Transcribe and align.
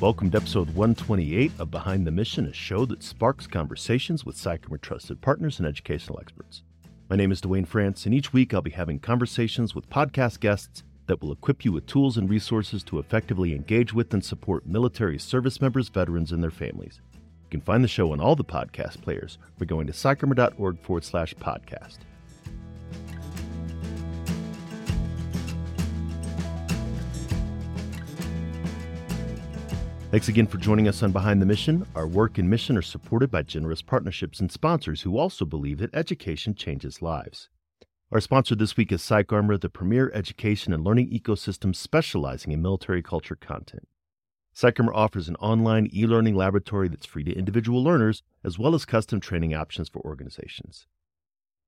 Welcome 0.00 0.30
to 0.30 0.36
episode 0.36 0.68
128 0.76 1.50
of 1.58 1.72
Behind 1.72 2.06
the 2.06 2.12
Mission, 2.12 2.46
a 2.46 2.52
show 2.52 2.84
that 2.84 3.02
sparks 3.02 3.48
conversations 3.48 4.24
with 4.24 4.36
PsychArmor 4.36 4.80
trusted 4.80 5.20
partners 5.20 5.58
and 5.58 5.66
educational 5.66 6.20
experts. 6.20 6.62
My 7.10 7.16
name 7.16 7.32
is 7.32 7.40
Duane 7.40 7.64
France, 7.64 8.06
and 8.06 8.14
each 8.14 8.32
week 8.32 8.54
I'll 8.54 8.62
be 8.62 8.70
having 8.70 9.00
conversations 9.00 9.74
with 9.74 9.90
podcast 9.90 10.38
guests 10.38 10.84
that 11.06 11.20
will 11.20 11.32
equip 11.32 11.64
you 11.64 11.72
with 11.72 11.86
tools 11.86 12.16
and 12.16 12.30
resources 12.30 12.84
to 12.84 13.00
effectively 13.00 13.56
engage 13.56 13.92
with 13.92 14.14
and 14.14 14.24
support 14.24 14.68
military 14.68 15.18
service 15.18 15.60
members, 15.60 15.88
veterans, 15.88 16.30
and 16.30 16.44
their 16.44 16.52
families. 16.52 17.00
You 17.14 17.50
can 17.50 17.60
find 17.62 17.82
the 17.82 17.88
show 17.88 18.12
on 18.12 18.20
all 18.20 18.36
the 18.36 18.44
podcast 18.44 19.02
players 19.02 19.36
by 19.58 19.64
going 19.64 19.88
to 19.88 19.92
psycharmor.org 19.92 20.80
forward 20.80 21.02
slash 21.02 21.34
podcast. 21.34 21.98
Thanks 30.10 30.28
again 30.28 30.46
for 30.46 30.56
joining 30.56 30.88
us 30.88 31.02
on 31.02 31.12
Behind 31.12 31.42
the 31.42 31.44
Mission. 31.44 31.86
Our 31.94 32.06
work 32.06 32.38
and 32.38 32.48
mission 32.48 32.78
are 32.78 32.82
supported 32.82 33.30
by 33.30 33.42
generous 33.42 33.82
partnerships 33.82 34.40
and 34.40 34.50
sponsors 34.50 35.02
who 35.02 35.18
also 35.18 35.44
believe 35.44 35.80
that 35.80 35.94
education 35.94 36.54
changes 36.54 37.02
lives. 37.02 37.50
Our 38.10 38.20
sponsor 38.20 38.54
this 38.54 38.74
week 38.74 38.90
is 38.90 39.02
PsychArmor, 39.02 39.60
the 39.60 39.68
premier 39.68 40.10
education 40.14 40.72
and 40.72 40.82
learning 40.82 41.10
ecosystem 41.10 41.76
specializing 41.76 42.52
in 42.52 42.62
military 42.62 43.02
culture 43.02 43.36
content. 43.36 43.86
PsychArmor 44.56 44.94
offers 44.94 45.28
an 45.28 45.36
online 45.36 45.90
e 45.92 46.06
learning 46.06 46.34
laboratory 46.34 46.88
that's 46.88 47.04
free 47.04 47.24
to 47.24 47.36
individual 47.36 47.84
learners, 47.84 48.22
as 48.42 48.58
well 48.58 48.74
as 48.74 48.86
custom 48.86 49.20
training 49.20 49.52
options 49.52 49.90
for 49.90 50.00
organizations. 50.00 50.86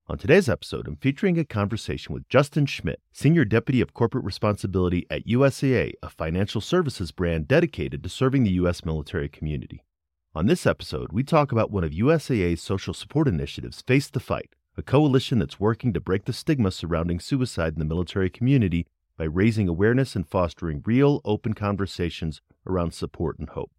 On 0.09 0.19
today's 0.19 0.49
episode, 0.49 0.89
I'm 0.89 0.97
featuring 0.97 1.39
a 1.39 1.45
conversation 1.45 2.13
with 2.13 2.29
Justin 2.29 2.67
Schmitt, 2.67 3.01
Senior 3.13 3.45
Deputy 3.45 3.81
of 3.81 3.95
Corporate 3.95 4.25
Responsibility 4.25 5.07
at 5.09 5.25
USAA, 5.27 5.93
a 6.03 6.11
financial 6.11 6.61
services 6.61 7.13
brand 7.13 7.47
dedicated 7.47 8.03
to 8.03 8.09
serving 8.09 8.43
the 8.43 8.53
U.S. 8.53 8.85
military 8.85 9.29
community. 9.29 9.85
On 10.35 10.47
this 10.47 10.67
episode, 10.67 11.13
we 11.13 11.23
talk 11.23 11.53
about 11.53 11.71
one 11.71 11.85
of 11.85 11.93
USAA's 11.93 12.61
social 12.61 12.93
support 12.93 13.29
initiatives, 13.29 13.83
Face 13.83 14.09
the 14.09 14.19
Fight, 14.19 14.51
a 14.77 14.83
coalition 14.83 15.39
that's 15.39 15.61
working 15.61 15.93
to 15.93 16.01
break 16.01 16.25
the 16.25 16.33
stigma 16.33 16.73
surrounding 16.73 17.21
suicide 17.21 17.75
in 17.75 17.79
the 17.79 17.85
military 17.85 18.31
community 18.31 18.87
by 19.17 19.25
raising 19.25 19.69
awareness 19.69 20.17
and 20.17 20.27
fostering 20.27 20.83
real, 20.85 21.21
open 21.25 21.53
conversations 21.53 22.41
around 22.67 22.95
support 22.95 23.39
and 23.39 23.51
hope. 23.51 23.71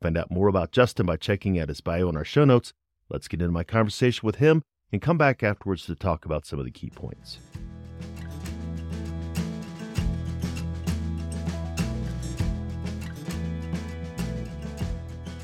Find 0.00 0.18
out 0.18 0.30
more 0.30 0.48
about 0.48 0.72
Justin 0.72 1.06
by 1.06 1.18
checking 1.18 1.60
out 1.60 1.68
his 1.68 1.80
bio 1.80 2.08
in 2.08 2.16
our 2.16 2.24
show 2.24 2.44
notes. 2.44 2.72
Let's 3.08 3.28
get 3.28 3.40
into 3.40 3.52
my 3.52 3.62
conversation 3.62 4.26
with 4.26 4.36
him 4.36 4.62
and 4.92 5.00
come 5.00 5.18
back 5.18 5.42
afterwards 5.42 5.86
to 5.86 5.94
talk 5.94 6.24
about 6.24 6.46
some 6.46 6.58
of 6.58 6.64
the 6.64 6.70
key 6.70 6.90
points. 6.90 7.38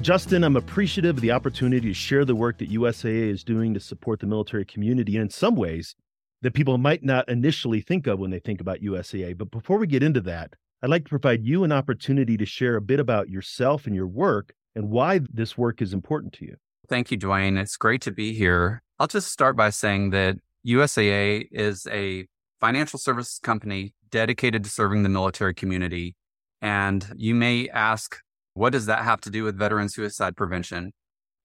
Justin, 0.01 0.45
I'm 0.45 0.57
appreciative 0.57 1.17
of 1.17 1.21
the 1.21 1.33
opportunity 1.33 1.89
to 1.89 1.95
share 1.95 2.25
the 2.25 2.35
work 2.35 2.59
that 2.59 2.71
USAA 2.71 3.31
is 3.31 3.45
doing 3.45 3.75
to 3.75 3.81
support 3.81 4.21
the 4.21 4.27
military 4.27 4.65
community 4.65 5.17
and 5.17 5.25
in 5.25 5.31
some 5.31 5.55
ways 5.57 5.97
that 6.41 6.55
people 6.55 6.79
might 6.79 7.03
not 7.03 7.29
initially 7.29 7.81
think 7.81 8.07
of 8.07 8.19
when 8.19 8.31
they 8.31 8.39
think 8.39 8.61
about 8.61 8.81
USAA. 8.81 9.37
But 9.37 9.51
before 9.51 9.77
we 9.77 9.87
get 9.87 10.03
into 10.03 10.21
that, 10.23 10.55
I'd 10.83 10.91
like 10.91 11.05
to 11.05 11.11
provide 11.11 11.45
you 11.45 11.65
an 11.65 11.73
opportunity 11.73 12.37
to 12.37 12.47
share 12.47 12.77
a 12.77 12.81
bit 12.81 13.01
about 13.01 13.29
yourself 13.29 13.87
and 13.87 13.95
your 13.95 14.07
work 14.07 14.55
and 14.77 14.89
why 14.89 15.21
this 15.31 15.59
work 15.59 15.83
is 15.83 15.93
important 15.93 16.33
to 16.35 16.45
you. 16.45 16.57
Thank 16.89 17.11
you, 17.11 17.17
Duane. 17.17 17.59
It's 17.59 17.77
great 17.77 18.01
to 18.03 18.13
be 18.13 18.33
here. 18.33 18.83
I'll 19.01 19.07
just 19.07 19.31
start 19.31 19.57
by 19.57 19.71
saying 19.71 20.11
that 20.11 20.39
USAA 20.67 21.47
is 21.53 21.87
a 21.89 22.27
financial 22.61 22.99
services 22.99 23.39
company 23.41 23.95
dedicated 24.11 24.65
to 24.65 24.71
serving 24.71 25.05
the 25.05 25.09
military 25.09 25.55
community. 25.55 26.17
And 26.61 27.07
you 27.17 27.37
may 27.37 27.69
ask, 27.69 28.19
what 28.55 28.71
does 28.71 28.87
that 28.87 29.05
have 29.05 29.21
to 29.21 29.31
do 29.31 29.45
with 29.45 29.57
veteran 29.57 29.89
suicide 29.89 30.37
prevention? 30.37 30.93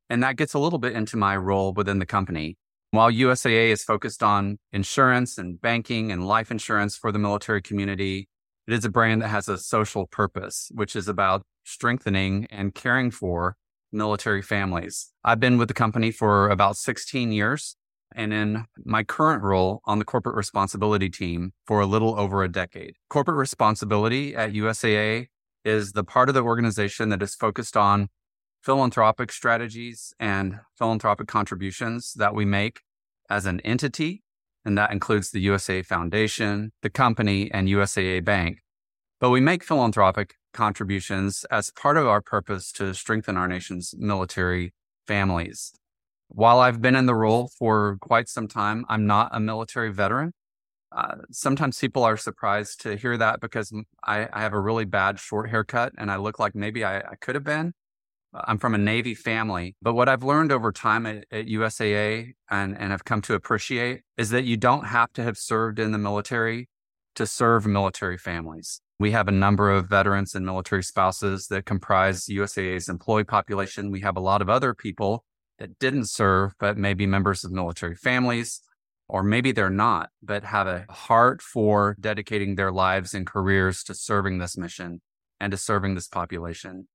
And 0.09 0.23
that 0.23 0.35
gets 0.35 0.55
a 0.55 0.59
little 0.59 0.79
bit 0.79 0.93
into 0.93 1.15
my 1.15 1.37
role 1.37 1.73
within 1.73 1.99
the 1.99 2.07
company. 2.07 2.57
While 2.89 3.11
USAA 3.11 3.69
is 3.69 3.83
focused 3.83 4.23
on 4.23 4.57
insurance 4.71 5.37
and 5.37 5.61
banking 5.61 6.11
and 6.11 6.25
life 6.25 6.49
insurance 6.49 6.97
for 6.97 7.11
the 7.11 7.19
military 7.19 7.61
community, 7.61 8.29
it 8.67 8.73
is 8.73 8.83
a 8.83 8.89
brand 8.89 9.21
that 9.21 9.27
has 9.27 9.47
a 9.47 9.59
social 9.59 10.07
purpose, 10.07 10.71
which 10.73 10.95
is 10.95 11.07
about 11.07 11.43
strengthening 11.63 12.47
and 12.49 12.73
caring 12.73 13.11
for 13.11 13.57
military 13.93 14.41
families. 14.41 15.11
I've 15.23 15.39
been 15.39 15.57
with 15.57 15.67
the 15.67 15.73
company 15.73 16.11
for 16.11 16.49
about 16.49 16.77
16 16.77 17.31
years 17.31 17.75
and 18.15 18.33
in 18.33 18.65
my 18.85 19.03
current 19.03 19.43
role 19.43 19.81
on 19.85 19.99
the 19.99 20.05
corporate 20.05 20.35
responsibility 20.35 21.09
team 21.09 21.53
for 21.65 21.79
a 21.81 21.85
little 21.85 22.19
over 22.19 22.43
a 22.43 22.51
decade. 22.51 22.95
Corporate 23.09 23.37
responsibility 23.37 24.35
at 24.35 24.53
USAA 24.53 25.27
is 25.65 25.93
the 25.93 26.03
part 26.03 26.29
of 26.29 26.35
the 26.35 26.43
organization 26.43 27.09
that 27.09 27.23
is 27.23 27.35
focused 27.35 27.77
on 27.77 28.09
philanthropic 28.61 29.31
strategies 29.31 30.13
and 30.19 30.59
philanthropic 30.77 31.27
contributions 31.27 32.13
that 32.13 32.33
we 32.33 32.45
make 32.45 32.81
as 33.29 33.45
an 33.45 33.59
entity. 33.61 34.23
And 34.65 34.77
that 34.77 34.91
includes 34.91 35.31
the 35.31 35.45
USAA 35.47 35.85
Foundation, 35.85 36.71
the 36.81 36.89
company, 36.89 37.51
and 37.51 37.67
USAA 37.67 38.23
Bank. 38.23 38.59
But 39.19 39.29
we 39.29 39.41
make 39.41 39.63
philanthropic 39.63 40.35
contributions 40.53 41.45
as 41.51 41.71
part 41.71 41.97
of 41.97 42.07
our 42.07 42.21
purpose 42.21 42.71
to 42.73 42.93
strengthen 42.93 43.37
our 43.37 43.47
nation's 43.47 43.93
military 43.97 44.73
families. 45.05 45.73
While 46.29 46.59
I've 46.59 46.81
been 46.81 46.95
in 46.95 47.05
the 47.05 47.15
role 47.15 47.49
for 47.59 47.97
quite 48.01 48.27
some 48.29 48.47
time, 48.47 48.85
I'm 48.89 49.05
not 49.05 49.29
a 49.31 49.39
military 49.39 49.91
veteran. 49.91 50.33
Uh, 50.95 51.15
sometimes 51.31 51.79
people 51.79 52.03
are 52.03 52.17
surprised 52.17 52.81
to 52.81 52.95
hear 52.95 53.17
that 53.17 53.39
because 53.39 53.73
I, 54.03 54.27
I, 54.31 54.41
have 54.41 54.53
a 54.53 54.59
really 54.59 54.85
bad 54.85 55.19
short 55.19 55.49
haircut 55.49 55.91
and 55.97 56.11
I 56.11 56.17
look 56.17 56.37
like 56.37 56.53
maybe 56.53 56.83
I, 56.83 56.99
I, 56.99 57.15
could 57.19 57.33
have 57.33 57.43
been. 57.43 57.73
I'm 58.31 58.59
from 58.59 58.75
a 58.75 58.77
Navy 58.77 59.15
family, 59.15 59.75
but 59.81 59.95
what 59.95 60.07
I've 60.07 60.23
learned 60.23 60.51
over 60.51 60.71
time 60.71 61.07
at, 61.07 61.25
at 61.31 61.47
USAA 61.47 62.33
and, 62.49 62.77
and 62.77 62.91
have 62.91 63.05
come 63.05 63.23
to 63.23 63.33
appreciate 63.33 64.01
is 64.17 64.29
that 64.29 64.43
you 64.43 64.55
don't 64.55 64.85
have 64.85 65.11
to 65.13 65.23
have 65.23 65.37
served 65.37 65.79
in 65.79 65.93
the 65.93 65.97
military 65.97 66.69
to 67.15 67.25
serve 67.25 67.65
military 67.65 68.17
families. 68.17 68.81
We 68.99 69.11
have 69.11 69.27
a 69.27 69.31
number 69.31 69.71
of 69.71 69.89
veterans 69.89 70.35
and 70.35 70.45
military 70.45 70.83
spouses 70.83 71.47
that 71.47 71.65
comprise 71.65 72.25
USAA's 72.25 72.89
employee 72.89 73.23
population. 73.23 73.91
We 73.91 74.01
have 74.01 74.15
a 74.15 74.21
lot 74.21 74.41
of 74.41 74.49
other 74.49 74.73
people 74.73 75.25
that 75.59 75.79
didn't 75.79 76.05
serve, 76.05 76.53
but 76.59 76.77
maybe 76.77 77.05
members 77.05 77.43
of 77.43 77.51
military 77.51 77.95
families, 77.95 78.61
or 79.07 79.23
maybe 79.23 79.51
they're 79.51 79.69
not, 79.69 80.09
but 80.21 80.43
have 80.43 80.67
a 80.67 80.85
heart 80.89 81.41
for 81.41 81.95
dedicating 81.99 82.55
their 82.55 82.71
lives 82.71 83.13
and 83.13 83.25
careers 83.25 83.83
to 83.83 83.93
serving 83.93 84.37
this 84.37 84.57
mission 84.57 85.01
and 85.39 85.51
to 85.51 85.57
serving 85.57 85.95
this 85.95 86.07
population. 86.07 86.87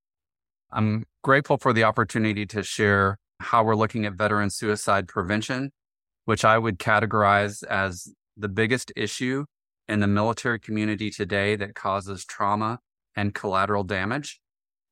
I'm 0.71 1.05
grateful 1.23 1.59
for 1.59 1.73
the 1.73 1.85
opportunity 1.85 2.47
to 2.47 2.63
share 2.63 3.19
how 3.41 3.63
we're 3.65 3.77
looking 3.77 4.05
at 4.05 4.15
veteran 4.15 4.51
suicide 4.51 5.09
prevention, 5.09 5.73
which 6.25 6.45
I 6.45 6.59
would 6.59 6.79
categorize 6.79 7.65
as 7.65 8.13
the 8.37 8.49
biggest 8.49 8.93
issue 8.97 9.45
in 9.88 10.00
the 10.00 10.06
military 10.06 10.60
community 10.60 11.10
today 11.10 11.56
that 11.56 11.75
causes 11.75 12.25
trauma 12.25 12.78
and 13.16 13.34
collateral 13.34 13.84
damage, 13.84 14.41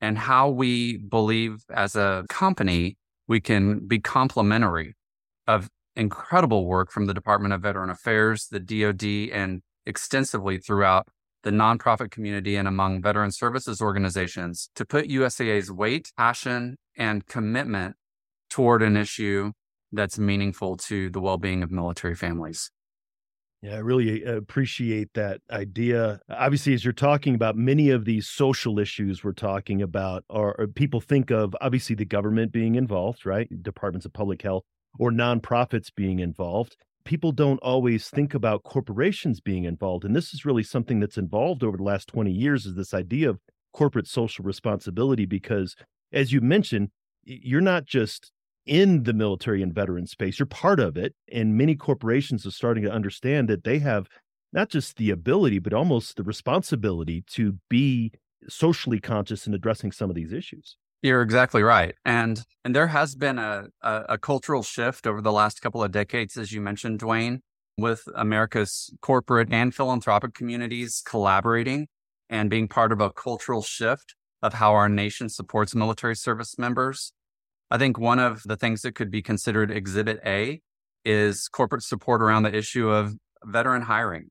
and 0.00 0.18
how 0.18 0.48
we 0.48 0.96
believe 0.96 1.64
as 1.70 1.96
a 1.96 2.24
company 2.28 2.96
we 3.28 3.40
can 3.40 3.86
be 3.86 3.98
complementary 3.98 4.94
of 5.46 5.68
incredible 5.94 6.66
work 6.66 6.90
from 6.90 7.06
the 7.06 7.14
Department 7.14 7.54
of 7.54 7.62
Veteran 7.62 7.90
Affairs, 7.90 8.48
the 8.50 8.60
DoD, 8.60 9.30
and 9.32 9.62
extensively 9.84 10.58
throughout 10.58 11.08
the 11.42 11.50
nonprofit 11.50 12.10
community 12.10 12.56
and 12.56 12.66
among 12.66 13.00
veteran 13.00 13.30
services 13.30 13.80
organizations 13.80 14.68
to 14.74 14.84
put 14.84 15.08
USAA's 15.08 15.70
weight, 15.70 16.12
passion, 16.16 16.76
and 16.96 17.26
commitment 17.26 17.96
toward 18.50 18.82
an 18.82 18.96
issue 18.96 19.52
that's 19.92 20.18
meaningful 20.18 20.76
to 20.76 21.08
the 21.10 21.20
well 21.20 21.38
being 21.38 21.62
of 21.62 21.70
military 21.70 22.14
families. 22.14 22.70
Yeah, 23.66 23.74
I 23.74 23.78
really 23.78 24.24
uh, 24.24 24.36
appreciate 24.36 25.12
that 25.14 25.40
idea. 25.50 26.20
Obviously, 26.30 26.72
as 26.72 26.84
you're 26.84 26.92
talking 26.92 27.34
about 27.34 27.56
many 27.56 27.90
of 27.90 28.04
these 28.04 28.28
social 28.28 28.78
issues 28.78 29.24
we're 29.24 29.32
talking 29.32 29.82
about, 29.82 30.22
are, 30.30 30.54
are 30.56 30.68
people 30.68 31.00
think 31.00 31.32
of 31.32 31.52
obviously 31.60 31.96
the 31.96 32.04
government 32.04 32.52
being 32.52 32.76
involved, 32.76 33.26
right? 33.26 33.48
Departments 33.64 34.06
of 34.06 34.12
public 34.12 34.42
health 34.42 34.62
or 35.00 35.10
nonprofits 35.10 35.88
being 35.92 36.20
involved. 36.20 36.76
People 37.04 37.32
don't 37.32 37.58
always 37.58 38.08
think 38.08 38.34
about 38.34 38.62
corporations 38.62 39.40
being 39.40 39.64
involved. 39.64 40.04
And 40.04 40.14
this 40.14 40.32
is 40.32 40.44
really 40.44 40.62
something 40.62 41.00
that's 41.00 41.18
involved 41.18 41.64
over 41.64 41.76
the 41.76 41.82
last 41.82 42.06
20 42.06 42.30
years 42.30 42.66
is 42.66 42.76
this 42.76 42.94
idea 42.94 43.28
of 43.30 43.40
corporate 43.72 44.06
social 44.06 44.44
responsibility, 44.44 45.26
because 45.26 45.74
as 46.12 46.32
you 46.32 46.40
mentioned, 46.40 46.90
you're 47.24 47.60
not 47.60 47.84
just 47.84 48.30
in 48.66 49.04
the 49.04 49.12
military 49.12 49.62
and 49.62 49.74
veteran 49.74 50.06
space. 50.06 50.38
You're 50.38 50.46
part 50.46 50.80
of 50.80 50.96
it. 50.96 51.14
And 51.32 51.56
many 51.56 51.76
corporations 51.76 52.44
are 52.46 52.50
starting 52.50 52.84
to 52.84 52.90
understand 52.90 53.48
that 53.48 53.64
they 53.64 53.78
have 53.78 54.08
not 54.52 54.68
just 54.68 54.96
the 54.96 55.10
ability, 55.10 55.58
but 55.58 55.72
almost 55.72 56.16
the 56.16 56.22
responsibility 56.22 57.24
to 57.32 57.58
be 57.68 58.12
socially 58.48 59.00
conscious 59.00 59.46
in 59.46 59.54
addressing 59.54 59.92
some 59.92 60.10
of 60.10 60.16
these 60.16 60.32
issues. 60.32 60.76
You're 61.02 61.22
exactly 61.22 61.62
right. 61.62 61.94
And 62.04 62.42
and 62.64 62.74
there 62.74 62.88
has 62.88 63.14
been 63.14 63.38
a, 63.38 63.66
a, 63.82 64.02
a 64.10 64.18
cultural 64.18 64.62
shift 64.62 65.06
over 65.06 65.20
the 65.20 65.32
last 65.32 65.60
couple 65.60 65.82
of 65.82 65.92
decades, 65.92 66.36
as 66.36 66.52
you 66.52 66.60
mentioned, 66.60 66.98
Duane, 66.98 67.42
with 67.76 68.02
America's 68.14 68.90
corporate 69.02 69.52
and 69.52 69.74
philanthropic 69.74 70.34
communities 70.34 71.02
collaborating 71.04 71.88
and 72.28 72.50
being 72.50 72.66
part 72.66 72.92
of 72.92 73.00
a 73.00 73.10
cultural 73.10 73.62
shift 73.62 74.14
of 74.42 74.54
how 74.54 74.72
our 74.72 74.88
nation 74.88 75.28
supports 75.28 75.74
military 75.74 76.16
service 76.16 76.58
members. 76.58 77.12
I 77.70 77.78
think 77.78 77.98
one 77.98 78.18
of 78.18 78.42
the 78.44 78.56
things 78.56 78.82
that 78.82 78.94
could 78.94 79.10
be 79.10 79.22
considered 79.22 79.70
Exhibit 79.70 80.20
A 80.24 80.60
is 81.04 81.48
corporate 81.48 81.82
support 81.82 82.22
around 82.22 82.44
the 82.44 82.54
issue 82.54 82.88
of 82.88 83.14
veteran 83.44 83.82
hiring, 83.82 84.28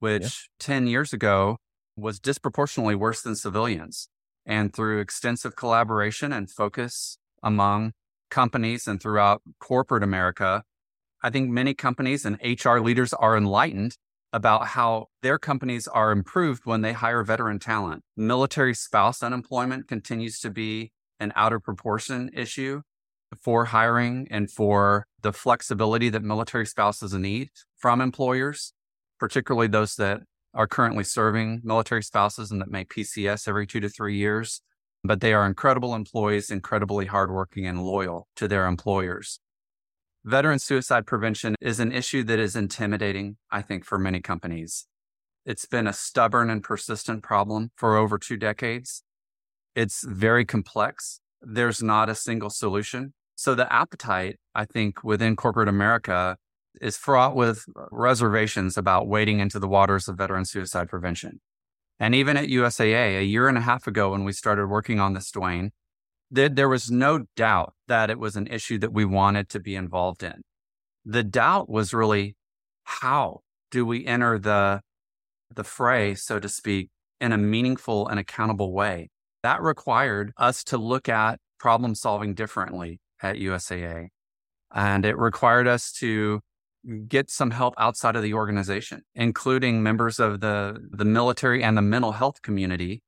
which 0.00 0.22
yeah. 0.22 0.66
10 0.66 0.86
years 0.86 1.12
ago 1.12 1.58
was 1.96 2.18
disproportionately 2.20 2.94
worse 2.94 3.22
than 3.22 3.36
civilians. 3.36 4.08
And 4.46 4.74
through 4.74 5.00
extensive 5.00 5.56
collaboration 5.56 6.32
and 6.32 6.50
focus 6.50 7.16
among 7.42 7.92
companies 8.30 8.86
and 8.86 9.00
throughout 9.00 9.42
corporate 9.60 10.02
America, 10.02 10.64
I 11.22 11.30
think 11.30 11.48
many 11.48 11.72
companies 11.72 12.26
and 12.26 12.38
HR 12.42 12.78
leaders 12.78 13.14
are 13.14 13.36
enlightened 13.36 13.96
about 14.32 14.68
how 14.68 15.06
their 15.22 15.38
companies 15.38 15.86
are 15.88 16.10
improved 16.10 16.66
when 16.66 16.82
they 16.82 16.92
hire 16.92 17.22
veteran 17.22 17.58
talent. 17.58 18.02
Military 18.16 18.74
spouse 18.74 19.22
unemployment 19.22 19.88
continues 19.88 20.38
to 20.40 20.50
be 20.50 20.90
an 21.20 21.32
out 21.36 21.52
of 21.52 21.62
proportion 21.62 22.30
issue 22.34 22.82
for 23.42 23.66
hiring 23.66 24.28
and 24.30 24.50
for 24.50 25.06
the 25.22 25.32
flexibility 25.32 26.08
that 26.08 26.22
military 26.22 26.66
spouses 26.66 27.12
need 27.14 27.50
from 27.76 28.00
employers, 28.00 28.72
particularly 29.18 29.68
those 29.68 29.96
that 29.96 30.20
are 30.54 30.66
currently 30.66 31.04
serving 31.04 31.60
military 31.64 32.02
spouses 32.02 32.50
and 32.50 32.60
that 32.60 32.70
make 32.70 32.92
PCS 32.92 33.48
every 33.48 33.66
two 33.66 33.80
to 33.80 33.88
three 33.88 34.16
years. 34.16 34.60
But 35.02 35.20
they 35.20 35.34
are 35.34 35.46
incredible 35.46 35.94
employees, 35.94 36.50
incredibly 36.50 37.06
hardworking 37.06 37.66
and 37.66 37.84
loyal 37.84 38.28
to 38.36 38.48
their 38.48 38.66
employers. 38.66 39.40
Veteran 40.24 40.58
suicide 40.58 41.06
prevention 41.06 41.54
is 41.60 41.80
an 41.80 41.92
issue 41.92 42.22
that 42.24 42.38
is 42.38 42.56
intimidating, 42.56 43.36
I 43.50 43.60
think, 43.60 43.84
for 43.84 43.98
many 43.98 44.20
companies. 44.20 44.86
It's 45.44 45.66
been 45.66 45.86
a 45.86 45.92
stubborn 45.92 46.48
and 46.48 46.64
persistent 46.64 47.22
problem 47.22 47.70
for 47.76 47.98
over 47.98 48.16
two 48.16 48.38
decades. 48.38 49.03
It's 49.74 50.04
very 50.04 50.44
complex. 50.44 51.20
There's 51.42 51.82
not 51.82 52.08
a 52.08 52.14
single 52.14 52.50
solution. 52.50 53.12
So 53.36 53.54
the 53.54 53.72
appetite, 53.72 54.38
I 54.54 54.64
think, 54.64 55.02
within 55.02 55.36
corporate 55.36 55.68
America 55.68 56.36
is 56.80 56.96
fraught 56.96 57.34
with 57.34 57.64
reservations 57.90 58.76
about 58.76 59.08
wading 59.08 59.40
into 59.40 59.58
the 59.58 59.68
waters 59.68 60.08
of 60.08 60.16
veteran 60.16 60.44
suicide 60.44 60.88
prevention. 60.88 61.40
And 61.98 62.14
even 62.14 62.36
at 62.36 62.48
USAA, 62.48 63.18
a 63.18 63.24
year 63.24 63.48
and 63.48 63.58
a 63.58 63.62
half 63.62 63.86
ago, 63.86 64.10
when 64.10 64.24
we 64.24 64.32
started 64.32 64.66
working 64.66 64.98
on 64.98 65.14
this, 65.14 65.30
Duane, 65.30 65.70
there 66.30 66.68
was 66.68 66.90
no 66.90 67.26
doubt 67.36 67.74
that 67.86 68.10
it 68.10 68.18
was 68.18 68.34
an 68.34 68.48
issue 68.48 68.78
that 68.78 68.92
we 68.92 69.04
wanted 69.04 69.48
to 69.50 69.60
be 69.60 69.76
involved 69.76 70.22
in. 70.22 70.42
The 71.04 71.22
doubt 71.22 71.68
was 71.68 71.94
really 71.94 72.36
how 72.84 73.40
do 73.70 73.84
we 73.86 74.06
enter 74.06 74.38
the 74.38 74.80
the 75.54 75.64
fray, 75.64 76.14
so 76.14 76.40
to 76.40 76.48
speak, 76.48 76.90
in 77.20 77.30
a 77.30 77.38
meaningful 77.38 78.08
and 78.08 78.18
accountable 78.18 78.72
way. 78.72 79.10
That 79.44 79.60
required 79.60 80.32
us 80.38 80.64
to 80.64 80.78
look 80.78 81.06
at 81.06 81.38
problem 81.58 81.94
solving 81.94 82.32
differently 82.32 82.98
at 83.22 83.36
USAA. 83.36 84.08
And 84.74 85.04
it 85.04 85.18
required 85.18 85.68
us 85.68 85.92
to 86.00 86.40
get 87.06 87.28
some 87.28 87.50
help 87.50 87.74
outside 87.76 88.16
of 88.16 88.22
the 88.22 88.32
organization, 88.32 89.02
including 89.14 89.82
members 89.82 90.18
of 90.18 90.40
the, 90.40 90.78
the 90.90 91.04
military 91.04 91.62
and 91.62 91.76
the 91.76 91.82
mental 91.82 92.12
health 92.12 92.40
community 92.40 93.02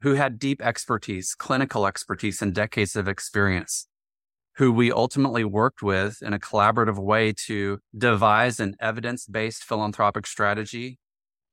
who 0.00 0.14
had 0.14 0.40
deep 0.40 0.60
expertise, 0.60 1.36
clinical 1.36 1.86
expertise, 1.86 2.42
and 2.42 2.52
decades 2.52 2.96
of 2.96 3.06
experience, 3.06 3.86
who 4.56 4.72
we 4.72 4.90
ultimately 4.90 5.44
worked 5.44 5.84
with 5.84 6.20
in 6.20 6.32
a 6.32 6.40
collaborative 6.40 6.98
way 6.98 7.32
to 7.46 7.78
devise 7.96 8.58
an 8.58 8.74
evidence 8.80 9.24
based 9.24 9.62
philanthropic 9.62 10.26
strategy 10.26 10.98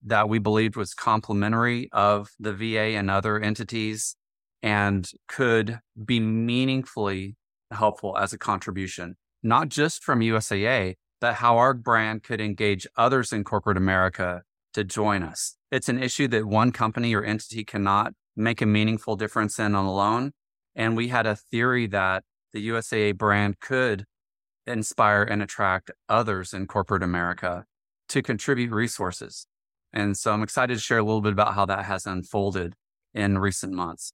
that 0.04 0.30
we 0.30 0.40
believed 0.40 0.76
was 0.76 0.94
complementary 0.94 1.90
of 1.92 2.30
the 2.40 2.54
VA 2.54 2.96
and 2.96 3.10
other 3.10 3.40
entities 3.40 4.16
and 4.62 5.10
could 5.28 5.80
be 6.04 6.20
meaningfully 6.20 7.36
helpful 7.72 8.18
as 8.18 8.34
a 8.34 8.38
contribution, 8.38 9.16
not 9.44 9.70
just 9.70 10.04
from 10.04 10.20
USAA, 10.20 10.96
but 11.20 11.36
how 11.36 11.58
our 11.58 11.74
brand 11.74 12.24
could 12.24 12.42
engage 12.42 12.88
others 12.96 13.32
in 13.32 13.44
corporate 13.44 13.78
America 13.78 14.44
to 14.74 14.84
join 14.84 15.24
us. 15.24 15.56
It's 15.72 15.90
an 15.90 16.02
issue 16.02 16.28
that 16.30 16.46
one 16.46 16.72
company 16.72 17.14
or 17.16 17.24
entity 17.24 17.64
cannot 17.64 18.14
make 18.36 18.62
a 18.62 18.66
meaningful 18.66 19.16
difference 19.16 19.60
in 19.60 19.74
on 19.74 19.86
alone. 19.86 20.32
And 20.76 20.96
we 20.96 21.08
had 21.08 21.26
a 21.26 21.36
theory 21.36 21.88
that 21.88 22.24
the 22.54 22.70
USAA 22.70 23.18
brand 23.18 23.60
could 23.60 24.06
inspire 24.68 25.24
and 25.24 25.42
attract 25.42 25.92
others 26.08 26.54
in 26.54 26.68
corporate 26.68 27.04
America 27.04 27.66
to 28.10 28.22
contribute 28.22 28.72
resources. 28.72 29.48
And 29.94 30.18
so 30.18 30.32
I'm 30.32 30.44
excited 30.44 30.76
to 30.76 30.80
share 30.80 31.00
a 31.00 31.04
little 31.04 31.22
bit 31.22 31.34
about 31.34 31.54
how 31.54 31.66
that 31.66 31.86
has 31.86 32.06
unfolded 32.06 32.76
in 33.14 33.38
recent 33.38 33.74
months. 33.74 34.12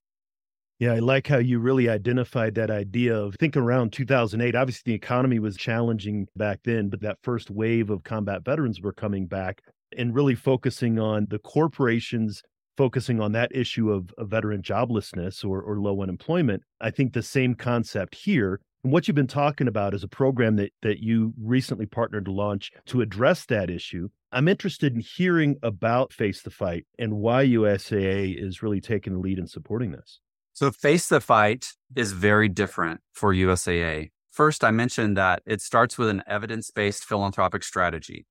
Yeah, 0.80 0.94
I 0.94 1.00
like 1.00 1.28
how 1.28 1.38
you 1.38 1.60
really 1.60 1.88
identified 1.88 2.56
that 2.56 2.70
idea 2.70 3.16
of 3.16 3.36
think 3.36 3.56
around 3.56 3.94
2008. 3.94 4.56
Obviously, 4.56 4.82
the 4.86 4.96
economy 4.96 5.40
was 5.40 5.56
challenging 5.56 6.28
back 6.36 6.60
then, 6.64 6.90
but 6.90 7.02
that 7.02 7.20
first 7.24 7.50
wave 7.50 7.90
of 7.90 8.04
combat 8.04 8.44
veterans 8.44 8.82
were 8.82 8.92
coming 8.92 9.28
back 9.28 9.62
and 9.96 10.16
really 10.16 10.36
focusing 10.36 11.00
on 11.00 11.28
the 11.30 11.40
corporations 11.40 12.44
focusing 12.78 13.20
on 13.20 13.34
that 13.34 13.56
issue 13.56 13.92
of, 13.92 14.14
of 14.18 14.30
veteran 14.30 14.62
joblessness 14.62 15.46
or, 15.46 15.62
or 15.62 15.80
low 15.80 16.02
unemployment. 16.02 16.64
I 16.82 16.90
think 16.90 17.14
the 17.14 17.22
same 17.22 17.56
concept 17.56 18.16
here. 18.16 18.60
And 18.84 18.92
what 18.92 19.08
you've 19.08 19.16
been 19.16 19.28
talking 19.28 19.68
about 19.68 19.94
is 19.94 20.04
a 20.04 20.08
program 20.08 20.58
that 20.58 20.74
that 20.82 21.00
you 21.00 21.34
recently 21.42 21.86
partnered 21.86 22.26
to 22.26 22.32
launch 22.32 22.72
to 22.88 23.02
address 23.02 23.46
that 23.46 23.70
issue. 23.70 24.10
I'm 24.34 24.48
interested 24.48 24.96
in 24.96 25.02
hearing 25.02 25.58
about 25.62 26.12
Face 26.12 26.42
the 26.42 26.50
Fight 26.50 26.88
and 26.98 27.14
why 27.14 27.46
USAA 27.46 28.36
is 28.36 28.64
really 28.64 28.82
taking 28.82 29.14
the 29.14 29.20
lead 29.20 29.38
in 29.38 29.46
supporting 29.46 29.92
this. 29.92 30.20
So, 30.54 30.72
Face 30.72 31.08
the 31.08 31.22
Fight 31.22 31.74
is 31.96 32.14
very 32.14 32.50
different 32.50 33.02
for 33.12 33.34
USAA. 33.34 34.10
First, 34.32 34.64
I 34.64 34.72
mentioned 34.72 35.16
that 35.18 35.44
it 35.46 35.62
starts 35.62 36.00
with 36.00 36.10
an 36.10 36.24
evidence 36.26 36.72
based 36.72 37.06
philanthropic 37.06 37.64
strategy 37.64 38.26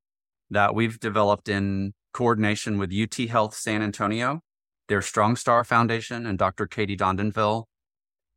that 0.51 0.75
we've 0.75 0.99
developed 0.99 1.49
in 1.49 1.95
coordination 2.13 2.79
with 2.79 2.93
UT 2.93 3.15
Health 3.29 3.55
San 3.55 3.81
Antonio, 3.81 4.41
their 4.89 5.03
Strong 5.03 5.37
Star 5.37 5.63
Foundation, 5.63 6.27
and 6.27 6.37
Dr. 6.37 6.67
Katie 6.67 6.97
Dondanville, 6.97 7.65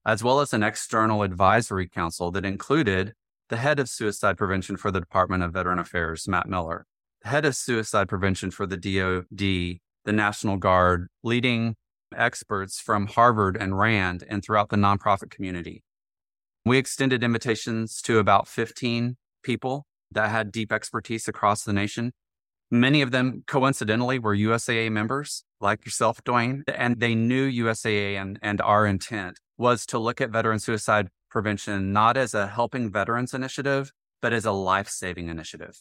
as 0.05 0.23
well 0.23 0.39
as 0.39 0.53
an 0.53 0.61
external 0.61 1.23
advisory 1.23 1.89
council 1.89 2.29
that 2.31 2.45
included 2.45 3.13
the 3.49 3.57
head 3.57 3.79
of 3.79 3.89
suicide 3.89 4.37
prevention 4.37 4.77
for 4.77 4.91
the 4.91 4.99
Department 4.99 5.41
of 5.43 5.53
Veteran 5.53 5.79
Affairs, 5.79 6.27
Matt 6.27 6.47
Miller, 6.47 6.85
head 7.25 7.45
of 7.45 7.55
suicide 7.55 8.07
prevention 8.07 8.51
for 8.51 8.65
the 8.65 8.77
DoD, 8.77 9.37
the 9.37 9.79
National 10.07 10.57
Guard, 10.57 11.07
leading 11.23 11.75
experts 12.15 12.79
from 12.79 13.07
Harvard 13.07 13.57
and 13.57 13.77
RAND 13.77 14.23
and 14.29 14.43
throughout 14.43 14.69
the 14.69 14.77
nonprofit 14.77 15.29
community. 15.29 15.83
We 16.63 16.77
extended 16.77 17.23
invitations 17.23 18.01
to 18.03 18.19
about 18.19 18.47
15 18.47 19.17
people 19.43 19.85
that 20.11 20.29
had 20.29 20.51
deep 20.51 20.71
expertise 20.71 21.27
across 21.27 21.63
the 21.63 21.73
nation 21.73 22.13
Many 22.71 23.03
of 23.03 23.11
them 23.11 23.43
coincidentally 23.45 24.17
were 24.17 24.35
USAA 24.35 24.91
members 24.91 25.43
like 25.61 25.85
yourself, 25.85 26.23
Duane, 26.23 26.63
and 26.67 26.99
they 26.99 27.13
knew 27.13 27.49
USAA 27.49 28.19
and, 28.19 28.39
and 28.41 28.59
our 28.59 28.87
intent 28.87 29.39
was 29.57 29.85
to 29.87 29.99
look 29.99 30.19
at 30.19 30.31
veteran 30.31 30.59
suicide 30.59 31.09
prevention 31.29 31.93
not 31.93 32.17
as 32.17 32.33
a 32.33 32.47
helping 32.47 32.91
veterans 32.91 33.33
initiative, 33.33 33.91
but 34.19 34.33
as 34.33 34.45
a 34.45 34.51
life 34.51 34.89
saving 34.89 35.29
initiative. 35.29 35.79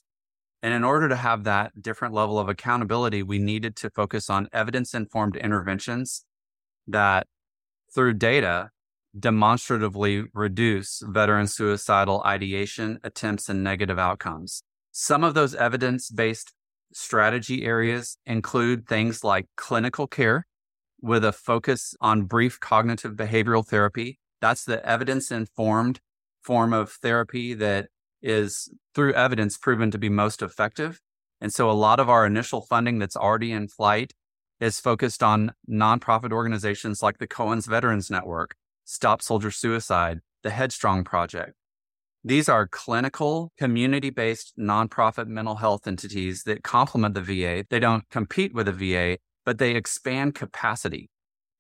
And 0.65 0.73
in 0.73 0.83
order 0.83 1.11
to 1.11 1.17
have 1.17 1.45
that 1.45 1.83
different 1.83 2.15
level 2.15 2.39
of 2.39 2.49
accountability, 2.49 3.23
we 3.23 3.39
needed 3.39 3.77
to 3.77 3.91
focus 3.91 4.31
on 4.31 4.49
evidence 4.51 4.95
informed 4.95 5.37
interventions 5.37 6.25
that 6.87 7.27
through 7.95 8.15
data 8.15 8.71
demonstratively 9.17 10.25
reduce 10.33 11.03
veteran 11.07 11.49
suicidal 11.49 12.23
ideation, 12.25 12.99
attempts, 13.05 13.51
and 13.51 13.63
negative 13.63 13.99
outcomes. 13.99 14.63
Some 14.91 15.23
of 15.23 15.35
those 15.35 15.55
evidence 15.55 16.09
based 16.09 16.55
strategy 16.95 17.67
areas 17.67 18.17
include 18.25 18.89
things 18.89 19.23
like 19.23 19.45
clinical 19.59 20.07
care 20.07 20.47
with 21.03 21.27
a 21.27 21.33
focus 21.33 21.95
on 22.01 22.23
brief 22.23 22.59
cognitive 22.59 23.13
behavioral 23.13 23.67
therapy. 23.67 24.19
That's 24.41 24.65
the 24.65 24.83
evidence 24.89 25.31
informed 25.31 26.01
form 26.41 26.73
of 26.73 26.91
therapy 26.91 27.53
that 27.53 27.89
is 28.25 28.69
through 28.95 29.13
evidence 29.15 29.57
proven 29.57 29.93
to 29.93 29.99
be 29.99 30.09
most 30.09 30.43
effective. 30.43 31.01
And 31.41 31.53
so 31.53 31.71
a 31.71 31.73
lot 31.73 32.01
of 32.01 32.09
our 32.09 32.27
initial 32.27 32.63
funding 32.63 32.99
that's 32.99 33.17
already 33.17 33.53
in 33.53 33.69
flight 33.69 34.13
is 34.59 34.81
focused 34.81 35.23
on 35.23 35.53
nonprofit 35.71 36.33
organizations 36.33 37.03
like 37.03 37.19
the 37.19 37.27
Cohen's 37.27 37.67
Veterans 37.67 38.11
Network, 38.11 38.57
Stop 38.85 39.23
Soldier 39.23 39.51
Suicide, 39.51 40.21
the 40.43 40.51
Headstrong 40.51 41.05
Project, 41.05 41.55
these 42.27 42.49
are 42.49 42.67
clinical, 42.67 43.53
community 43.59 44.09
based 44.09 44.55
nonprofit 44.59 45.27
mental 45.27 45.57
health 45.57 45.87
entities 45.87 46.45
that 46.45 46.63
complement 46.63 47.15
the 47.15 47.21
VA. 47.21 47.67
They 47.69 47.79
don't 47.79 48.09
compete 48.09 48.55
with 48.55 48.65
the 48.65 48.73
VA, 48.73 49.19
but 49.45 49.59
they 49.59 49.75
expand 49.75 50.35
capacity 50.35 51.11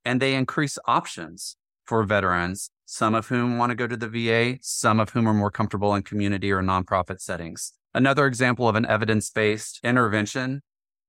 and 0.06 0.22
they 0.22 0.34
increase 0.34 0.78
options 0.86 1.58
for 1.84 2.02
veterans, 2.04 2.70
some 2.84 3.14
of 3.14 3.28
whom 3.28 3.58
want 3.58 3.70
to 3.70 3.76
go 3.76 3.86
to 3.86 3.96
the 3.96 4.08
VA, 4.08 4.58
some 4.62 5.00
of 5.00 5.10
whom 5.10 5.28
are 5.28 5.34
more 5.34 5.50
comfortable 5.50 5.94
in 5.94 6.02
community 6.02 6.50
or 6.50 6.62
nonprofit 6.62 7.20
settings. 7.20 7.72
Another 7.94 8.26
example 8.26 8.68
of 8.68 8.74
an 8.74 8.86
evidence 8.86 9.30
based 9.30 9.80
intervention 9.84 10.62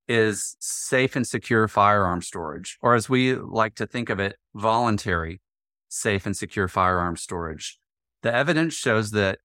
is 0.07 0.55
safe 0.59 1.15
and 1.15 1.25
secure 1.25 1.67
firearm 1.67 2.21
storage, 2.21 2.77
or 2.81 2.93
as 2.93 3.09
we 3.09 3.35
like 3.35 3.75
to 3.75 3.87
think 3.87 4.09
of 4.09 4.19
it, 4.19 4.37
voluntary 4.53 5.41
safe 5.89 6.25
and 6.25 6.35
secure 6.35 6.67
firearm 6.67 7.15
storage. 7.15 7.79
The 8.21 8.33
evidence 8.33 8.73
shows 8.73 9.11
that 9.11 9.39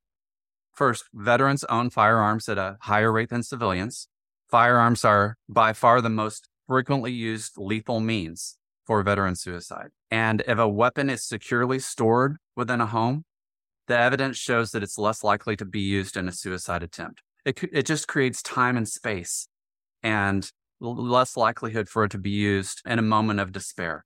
first, 0.75 1.04
veterans 1.14 1.64
own 1.64 1.90
firearms 1.90 2.49
at 2.49 2.58
a 2.58 2.76
higher 2.82 3.12
rate 3.12 3.30
than 3.30 3.42
civilians. 3.42 4.08
Firearms 4.50 5.04
are 5.04 5.37
by 5.49 5.72
far 5.72 6.00
the 6.00 6.10
most 6.10 6.49
frequently 6.66 7.12
used 7.12 7.54
lethal 7.56 8.00
means 8.00 8.58
for 8.90 9.04
veteran 9.04 9.37
suicide. 9.37 9.90
And 10.11 10.42
if 10.49 10.59
a 10.59 10.68
weapon 10.68 11.11
is 11.11 11.23
securely 11.23 11.78
stored 11.78 12.38
within 12.56 12.80
a 12.80 12.87
home, 12.87 13.25
the 13.87 13.97
evidence 13.97 14.37
shows 14.37 14.73
that 14.73 14.82
it's 14.82 14.99
less 14.99 15.23
likely 15.23 15.54
to 15.59 15.64
be 15.64 15.78
used 15.78 16.16
in 16.16 16.26
a 16.26 16.32
suicide 16.32 16.82
attempt. 16.82 17.23
It, 17.44 17.62
it 17.73 17.87
just 17.87 18.09
creates 18.09 18.42
time 18.42 18.76
and 18.76 18.88
space 18.88 19.47
and 20.02 20.50
less 20.80 21.37
likelihood 21.37 21.88
for 21.88 22.02
it 22.02 22.11
to 22.11 22.18
be 22.18 22.30
used 22.30 22.82
in 22.85 22.99
a 22.99 23.02
moment 23.02 23.38
of 23.38 23.52
despair. 23.52 24.04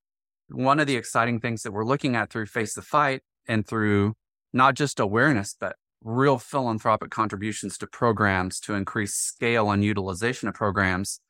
One 0.50 0.79
of 0.79 0.87
the 0.87 0.97
exciting 0.97 1.41
things 1.41 1.62
that 1.62 1.73
we're 1.73 1.87
looking 1.87 2.14
at 2.14 2.29
through 2.29 2.45
Face 2.45 2.75
the 2.75 2.83
Fight 2.83 3.23
and 3.49 3.67
through 3.67 4.12
not 4.53 4.75
just 4.75 5.00
awareness, 5.00 5.57
but 5.59 5.76
real 6.03 6.37
philanthropic 6.37 7.11
contributions 7.11 7.79
to 7.79 7.87
programs 7.87 8.61
to 8.61 8.75
increase 8.75 9.14
scale 9.14 9.71
and 9.71 9.83
utilization 9.83 10.47
of 10.47 10.55
programs. 10.55 11.21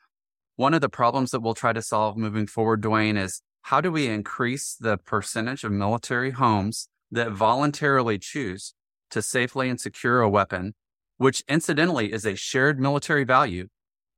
One 0.57 0.75
of 0.75 0.81
the 0.81 0.89
problems 0.89 1.31
that 1.33 1.41
we'll 1.41 1.55
try 1.55 1.73
to 1.73 1.83
solve 1.83 2.17
moving 2.17 2.47
forward, 2.47 2.81
Duane, 2.81 3.17
is 3.17 3.43
how 3.63 3.81
do 3.81 3.91
we 3.91 4.07
increase 4.07 4.75
the 4.75 4.99
percentage 4.99 5.65
of 5.65 5.73
military 5.73 6.33
homes 6.33 6.89
that 7.11 7.33
voluntarily 7.33 8.19
choose 8.19 8.75
to 9.11 9.23
safely 9.23 9.69
and 9.69 9.81
secure 9.81 10.21
a 10.21 10.29
weapon, 10.29 10.75
which 11.17 11.43
incidentally 11.49 12.13
is 12.13 12.25
a 12.25 12.37
shared 12.37 12.79
military 12.81 13.25
value 13.25 13.69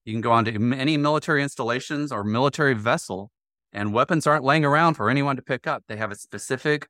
you 0.07 0.12
can 0.14 0.21
go 0.21 0.31
onto 0.31 0.73
any 0.73 0.97
military 0.97 1.43
installations 1.43 2.12
or 2.12 2.23
military 2.23 2.75
vessel, 2.75 3.33
and 3.73 3.93
weapons 3.93 4.25
aren't 4.25 4.45
laying 4.45 4.64
around 4.64 4.95
for 4.95 5.11
anyone 5.11 5.35
to 5.35 5.43
pick 5.43 5.66
up. 5.66 5.83
They 5.88 5.97
have 5.97 6.12
a 6.12 6.14
specific 6.14 6.88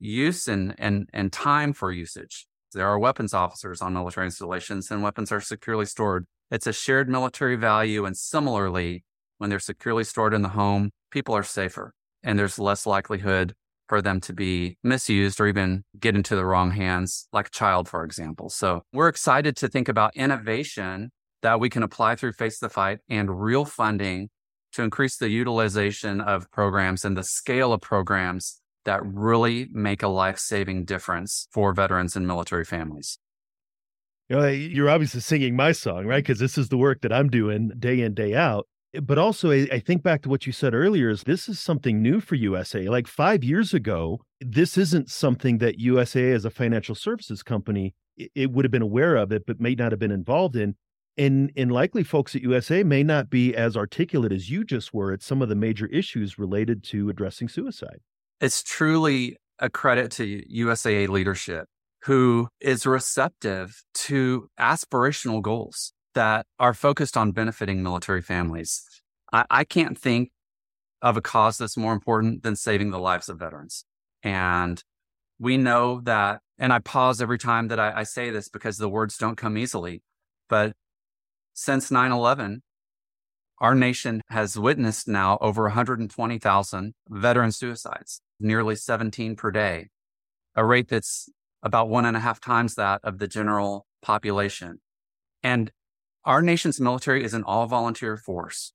use 0.00 0.48
and, 0.48 0.74
and, 0.76 1.08
and 1.12 1.32
time 1.32 1.72
for 1.72 1.92
usage. 1.92 2.48
There 2.72 2.88
are 2.88 2.98
weapons 2.98 3.32
officers 3.32 3.80
on 3.80 3.92
military 3.92 4.26
installations, 4.26 4.90
and 4.90 5.04
weapons 5.04 5.30
are 5.30 5.40
securely 5.40 5.86
stored. 5.86 6.26
It's 6.52 6.66
a 6.66 6.72
shared 6.72 7.08
military 7.08 7.56
value. 7.56 8.04
And 8.04 8.14
similarly, 8.14 9.04
when 9.38 9.48
they're 9.48 9.58
securely 9.58 10.04
stored 10.04 10.34
in 10.34 10.42
the 10.42 10.50
home, 10.50 10.90
people 11.10 11.34
are 11.34 11.42
safer 11.42 11.94
and 12.22 12.38
there's 12.38 12.58
less 12.58 12.84
likelihood 12.84 13.54
for 13.88 14.02
them 14.02 14.20
to 14.20 14.34
be 14.34 14.76
misused 14.84 15.40
or 15.40 15.46
even 15.46 15.82
get 15.98 16.14
into 16.14 16.36
the 16.36 16.44
wrong 16.44 16.70
hands, 16.70 17.26
like 17.32 17.46
a 17.46 17.50
child, 17.50 17.88
for 17.88 18.04
example. 18.04 18.50
So 18.50 18.82
we're 18.92 19.08
excited 19.08 19.56
to 19.56 19.68
think 19.68 19.88
about 19.88 20.14
innovation 20.14 21.10
that 21.40 21.58
we 21.58 21.70
can 21.70 21.82
apply 21.82 22.16
through 22.16 22.32
Face 22.32 22.58
the 22.58 22.68
Fight 22.68 22.98
and 23.08 23.42
real 23.42 23.64
funding 23.64 24.28
to 24.72 24.82
increase 24.82 25.16
the 25.16 25.30
utilization 25.30 26.20
of 26.20 26.50
programs 26.50 27.02
and 27.02 27.16
the 27.16 27.24
scale 27.24 27.72
of 27.72 27.80
programs 27.80 28.60
that 28.84 29.00
really 29.04 29.68
make 29.72 30.02
a 30.02 30.08
life 30.08 30.38
saving 30.38 30.84
difference 30.84 31.48
for 31.50 31.72
veterans 31.72 32.14
and 32.14 32.26
military 32.26 32.64
families. 32.64 33.18
You 34.32 34.38
know, 34.38 34.48
you're 34.48 34.88
obviously 34.88 35.20
singing 35.20 35.56
my 35.56 35.72
song, 35.72 36.06
right? 36.06 36.24
Because 36.24 36.38
this 36.38 36.56
is 36.56 36.70
the 36.70 36.78
work 36.78 37.02
that 37.02 37.12
I'm 37.12 37.28
doing 37.28 37.70
day 37.78 38.00
in, 38.00 38.14
day 38.14 38.34
out. 38.34 38.66
Eh, 38.94 39.00
but 39.00 39.18
also, 39.18 39.50
I 39.50 39.78
think 39.78 40.02
back 40.02 40.22
to 40.22 40.30
what 40.30 40.46
you 40.46 40.54
said 40.54 40.72
earlier 40.72 41.10
is 41.10 41.24
this 41.24 41.50
is 41.50 41.60
something 41.60 42.00
new 42.00 42.18
for 42.18 42.34
USA. 42.36 42.88
Like 42.88 43.06
five 43.06 43.44
years 43.44 43.74
ago, 43.74 44.22
this 44.40 44.78
isn't 44.78 45.10
something 45.10 45.58
that 45.58 45.80
USA 45.80 46.32
as 46.32 46.46
a 46.46 46.50
financial 46.50 46.94
services 46.94 47.42
company, 47.42 47.94
it 48.16 48.50
would 48.52 48.64
have 48.64 48.72
been 48.72 48.80
aware 48.80 49.16
of 49.16 49.32
it, 49.32 49.44
but 49.46 49.60
may 49.60 49.74
not 49.74 49.92
have 49.92 49.98
been 49.98 50.10
involved 50.10 50.56
in 50.56 50.76
and 51.18 51.52
and 51.54 51.70
likely 51.70 52.02
folks 52.02 52.34
at 52.34 52.40
USA 52.40 52.82
may 52.82 53.02
not 53.02 53.28
be 53.28 53.54
as 53.54 53.76
articulate 53.76 54.32
as 54.32 54.48
you 54.48 54.64
just 54.64 54.94
were 54.94 55.12
at 55.12 55.22
some 55.22 55.42
of 55.42 55.50
the 55.50 55.54
major 55.54 55.84
issues 55.88 56.38
related 56.38 56.82
to 56.84 57.10
addressing 57.10 57.50
suicide. 57.50 58.00
It's 58.40 58.62
truly 58.62 59.36
a 59.58 59.68
credit 59.68 60.10
to 60.12 60.42
USAA 60.50 61.08
leadership 61.08 61.68
who 62.04 62.48
is 62.60 62.84
receptive 62.84 63.82
to 63.94 64.48
aspirational 64.58 65.40
goals 65.40 65.92
that 66.14 66.46
are 66.58 66.74
focused 66.74 67.16
on 67.16 67.32
benefiting 67.32 67.82
military 67.82 68.22
families. 68.22 68.84
I, 69.32 69.44
I 69.50 69.64
can't 69.64 69.96
think 69.96 70.30
of 71.00 71.16
a 71.16 71.20
cause 71.20 71.58
that's 71.58 71.76
more 71.76 71.92
important 71.92 72.42
than 72.42 72.56
saving 72.56 72.90
the 72.90 72.98
lives 72.98 73.28
of 73.28 73.38
veterans. 73.38 73.84
And 74.22 74.82
we 75.38 75.56
know 75.56 76.00
that, 76.02 76.40
and 76.58 76.72
I 76.72 76.78
pause 76.78 77.20
every 77.20 77.38
time 77.38 77.68
that 77.68 77.80
I, 77.80 78.00
I 78.00 78.02
say 78.02 78.30
this 78.30 78.48
because 78.48 78.78
the 78.78 78.88
words 78.88 79.16
don't 79.16 79.36
come 79.36 79.56
easily, 79.56 80.02
but 80.48 80.72
since 81.54 81.90
9 81.90 82.12
11, 82.12 82.62
our 83.58 83.74
nation 83.74 84.22
has 84.28 84.58
witnessed 84.58 85.06
now 85.06 85.38
over 85.40 85.62
120,000 85.64 86.94
veteran 87.08 87.52
suicides, 87.52 88.20
nearly 88.40 88.74
17 88.74 89.36
per 89.36 89.50
day, 89.50 89.88
a 90.56 90.64
rate 90.64 90.88
that's 90.88 91.28
about 91.62 91.88
one 91.88 92.04
and 92.04 92.16
a 92.16 92.20
half 92.20 92.40
times 92.40 92.74
that 92.74 93.00
of 93.04 93.18
the 93.18 93.28
general 93.28 93.86
population. 94.02 94.80
And 95.42 95.70
our 96.24 96.42
nation's 96.42 96.80
military 96.80 97.24
is 97.24 97.34
an 97.34 97.44
all 97.44 97.66
volunteer 97.66 98.16
force. 98.16 98.72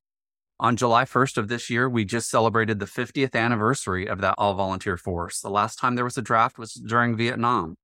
On 0.60 0.76
July 0.76 1.06
1st 1.06 1.38
of 1.38 1.48
this 1.50 1.70
year, 1.70 1.88
we 1.88 2.04
just 2.04 2.30
celebrated 2.30 2.80
the 2.80 2.86
50th 2.86 3.36
anniversary 3.36 4.08
of 4.08 4.22
that 4.22 4.36
all 4.40 4.56
volunteer 4.56 4.98
force. 4.98 5.40
The 5.40 5.50
last 5.50 5.78
time 5.78 5.96
there 5.96 6.04
was 6.04 6.18
a 6.18 6.22
draft 6.22 6.58
was 6.58 6.74
during 6.74 7.16
Vietnam. 7.16 7.76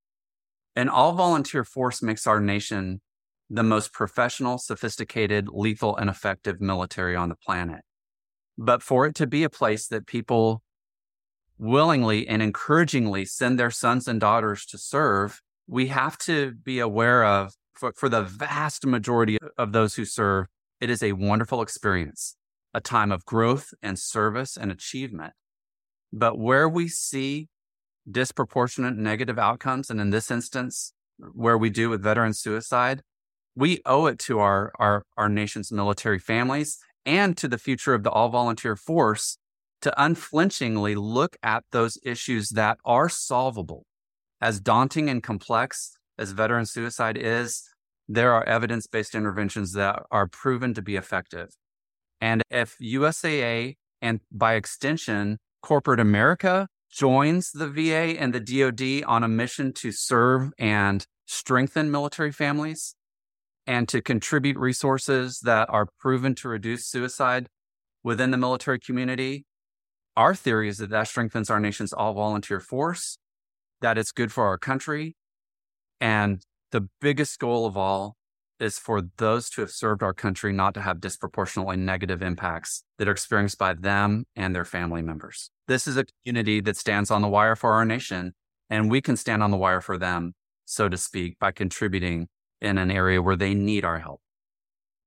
An 0.76 0.90
all 0.90 1.14
volunteer 1.14 1.64
force 1.64 2.02
makes 2.02 2.26
our 2.26 2.40
nation 2.40 3.02
the 3.48 3.62
most 3.62 3.94
professional, 3.94 4.58
sophisticated, 4.58 5.50
lethal, 5.52 5.96
and 5.96 6.10
effective 6.10 6.60
military 6.60 7.16
on 7.16 7.30
the 7.30 7.36
planet. 7.36 7.82
But 8.58 8.82
for 8.82 9.06
it 9.06 9.14
to 9.16 9.28
be 9.28 9.44
a 9.44 9.50
place 9.50 9.88
that 9.88 10.08
people 10.08 10.63
willingly 11.58 12.28
and 12.28 12.42
encouragingly 12.42 13.26
send 13.26 13.60
their 13.60 13.72
sons 13.72 14.08
and 14.08 14.20
daughters 14.20 14.66
to 14.68 14.78
serve, 14.78 15.42
we 15.68 15.88
have 15.88 16.18
to 16.20 16.54
be 16.54 16.80
aware 16.80 17.24
of, 17.24 17.54
for, 17.74 17.94
for 17.96 18.10
the 18.10 18.24
vast 18.24 18.86
majority 18.86 19.38
of 19.58 19.72
those 19.72 19.96
who 19.96 20.06
serve, 20.06 20.48
it 20.82 20.90
is 20.90 21.02
a 21.02 21.14
wonderful 21.14 21.62
experience, 21.62 22.36
a 22.74 22.82
time 22.82 23.12
of 23.12 23.26
growth 23.26 23.74
and 23.82 23.98
service 23.98 24.58
and 24.58 24.72
achievement. 24.72 25.34
But 26.12 26.38
where 26.38 26.68
we 26.68 26.88
see 26.88 27.48
disproportionate 28.10 28.98
negative 28.98 29.40
outcomes, 29.40 29.90
and 29.90 30.02
in 30.02 30.10
this 30.10 30.30
instance, 30.30 30.94
where 31.18 31.58
we 31.58 31.70
do 31.70 31.90
with 31.90 32.04
veteran 32.04 32.34
suicide, 32.34 33.02
we 33.56 33.82
owe 33.86 34.08
it 34.08 34.20
to 34.20 34.40
our, 34.40 34.74
our, 34.80 35.04
our 35.16 35.30
nation's 35.30 35.72
military 35.72 36.20
families 36.20 36.80
and 37.06 37.38
to 37.38 37.48
the 37.48 37.58
future 37.58 37.94
of 37.94 38.04
the 38.04 38.10
all 38.10 38.30
volunteer 38.30 38.76
force 38.76 39.38
to 39.84 40.04
unflinchingly 40.04 40.96
look 40.96 41.38
at 41.44 41.64
those 41.72 41.98
issues 42.04 42.50
that 42.50 42.78
are 42.84 43.10
solvable. 43.10 43.86
As 44.42 44.60
daunting 44.60 45.10
and 45.10 45.22
complex 45.22 45.98
as 46.18 46.32
veteran 46.32 46.66
suicide 46.66 47.18
is, 47.18 47.64
there 48.08 48.34
are 48.34 48.44
evidence 48.46 48.88
based 48.88 49.16
interventions 49.16 49.74
that 49.74 50.04
are 50.12 50.28
proven 50.28 50.74
to 50.74 50.82
be 50.82 50.96
effective. 50.96 51.50
And 52.20 52.42
if 52.50 52.76
USAA 52.82 53.76
and 54.02 54.20
by 54.32 54.56
extension, 54.56 55.38
corporate 55.62 56.00
America 56.00 56.68
joins 56.92 57.52
the 57.52 57.68
VA 57.68 58.20
and 58.20 58.34
the 58.34 58.40
DoD 58.40 59.04
on 59.06 59.24
a 59.24 59.28
mission 59.28 59.74
to 59.74 59.92
serve 59.92 60.52
and 60.58 61.06
strengthen 61.26 61.90
military 61.90 62.32
families, 62.32 62.96
and 63.66 63.88
to 63.90 64.02
contribute 64.02 64.58
resources 64.58 65.40
that 65.40 65.70
are 65.70 65.88
proven 66.00 66.36
to 66.36 66.50
reduce 66.50 66.86
suicide 66.86 67.48
within 68.04 68.32
the 68.32 68.38
military 68.38 68.80
community. 68.80 69.46
Our 70.16 70.36
theory 70.36 70.70
is 70.70 70.78
that 70.78 70.92
that 70.92 71.08
strengthens 71.08 71.50
our 71.50 71.60
nation's 71.60 71.94
all 71.94 72.14
volunteer 72.14 72.60
force, 72.60 73.18
that 73.82 73.98
it's 73.98 74.12
good 74.12 74.32
for 74.32 74.46
our 74.46 74.58
country. 74.58 75.16
And 76.00 76.42
the 76.72 76.88
biggest 77.02 77.40
goal 77.40 77.66
of 77.66 77.78
all 77.78 78.16
is 78.60 78.78
for 78.78 79.02
those 79.18 79.50
to 79.50 79.62
have 79.62 79.72
served 79.72 80.04
our 80.04 80.14
country 80.14 80.54
not 80.54 80.74
to 80.76 80.82
have 80.82 81.02
disproportionately 81.02 81.78
negative 81.78 82.22
impacts 82.22 82.84
that 82.98 83.08
are 83.08 83.12
experienced 83.12 83.58
by 83.58 83.74
them 83.74 84.26
and 84.36 84.56
their 84.56 84.66
family 84.66 85.02
members. 85.02 85.50
This 85.68 85.88
is 85.88 85.98
a 85.98 86.06
community 86.06 86.62
that 86.62 86.78
stands 86.78 87.12
on 87.12 87.22
the 87.22 87.28
wire 87.28 87.56
for 87.56 87.74
our 87.74 87.86
nation, 87.86 88.34
and 88.70 88.90
we 88.90 89.02
can 89.02 89.18
stand 89.18 89.44
on 89.44 89.52
the 89.52 89.58
wire 89.58 89.82
for 89.82 89.98
them, 89.98 90.34
so 90.66 90.88
to 90.88 90.98
speak, 90.98 91.38
by 91.40 91.52
contributing 91.52 92.28
in 92.62 92.78
an 92.78 92.92
area 92.92 93.22
where 93.22 93.36
they 93.36 93.54
need 93.54 93.84
our 93.84 94.00
help. 94.00 94.22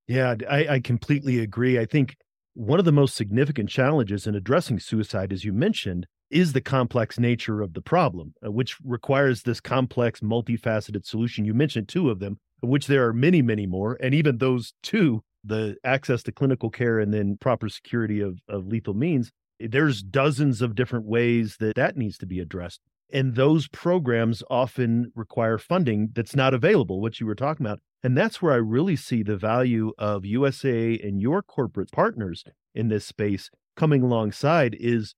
Yeah, 0.06 0.34
I, 0.48 0.68
I 0.68 0.80
completely 0.80 1.40
agree. 1.40 1.78
I 1.78 1.86
think 1.86 2.16
one 2.56 2.78
of 2.78 2.86
the 2.86 2.92
most 2.92 3.14
significant 3.14 3.68
challenges 3.68 4.26
in 4.26 4.34
addressing 4.34 4.80
suicide, 4.80 5.30
as 5.30 5.44
you 5.44 5.52
mentioned, 5.52 6.06
is 6.30 6.54
the 6.54 6.60
complex 6.62 7.18
nature 7.18 7.60
of 7.60 7.74
the 7.74 7.82
problem, 7.82 8.32
uh, 8.44 8.50
which 8.50 8.78
requires 8.82 9.42
this 9.42 9.60
complex, 9.60 10.20
multifaceted 10.20 11.04
solution. 11.04 11.44
You 11.44 11.52
mentioned 11.52 11.86
two 11.86 12.08
of 12.08 12.18
them, 12.18 12.38
which 12.62 12.86
there 12.86 13.06
are 13.06 13.12
many, 13.12 13.42
many 13.42 13.66
more. 13.66 13.98
And 14.00 14.14
even 14.14 14.38
those 14.38 14.72
two, 14.82 15.22
the 15.44 15.76
access 15.84 16.22
to 16.22 16.32
clinical 16.32 16.70
care 16.70 16.98
and 16.98 17.12
then 17.12 17.36
proper 17.38 17.68
security 17.68 18.22
of, 18.22 18.40
of 18.48 18.66
lethal 18.66 18.94
means, 18.94 19.30
there's 19.60 20.02
dozens 20.02 20.62
of 20.62 20.74
different 20.74 21.04
ways 21.04 21.58
that 21.60 21.76
that 21.76 21.98
needs 21.98 22.16
to 22.18 22.26
be 22.26 22.40
addressed. 22.40 22.80
And 23.12 23.34
those 23.34 23.68
programs 23.68 24.42
often 24.48 25.12
require 25.14 25.58
funding 25.58 26.08
that's 26.14 26.34
not 26.34 26.54
available, 26.54 27.02
what 27.02 27.20
you 27.20 27.26
were 27.26 27.34
talking 27.34 27.66
about. 27.66 27.80
And 28.06 28.16
that's 28.16 28.40
where 28.40 28.52
I 28.52 28.58
really 28.58 28.94
see 28.94 29.24
the 29.24 29.36
value 29.36 29.92
of 29.98 30.24
USA 30.24 30.96
and 30.96 31.20
your 31.20 31.42
corporate 31.42 31.90
partners 31.90 32.44
in 32.72 32.86
this 32.86 33.04
space 33.04 33.50
coming 33.76 34.00
alongside 34.00 34.76
is 34.78 35.16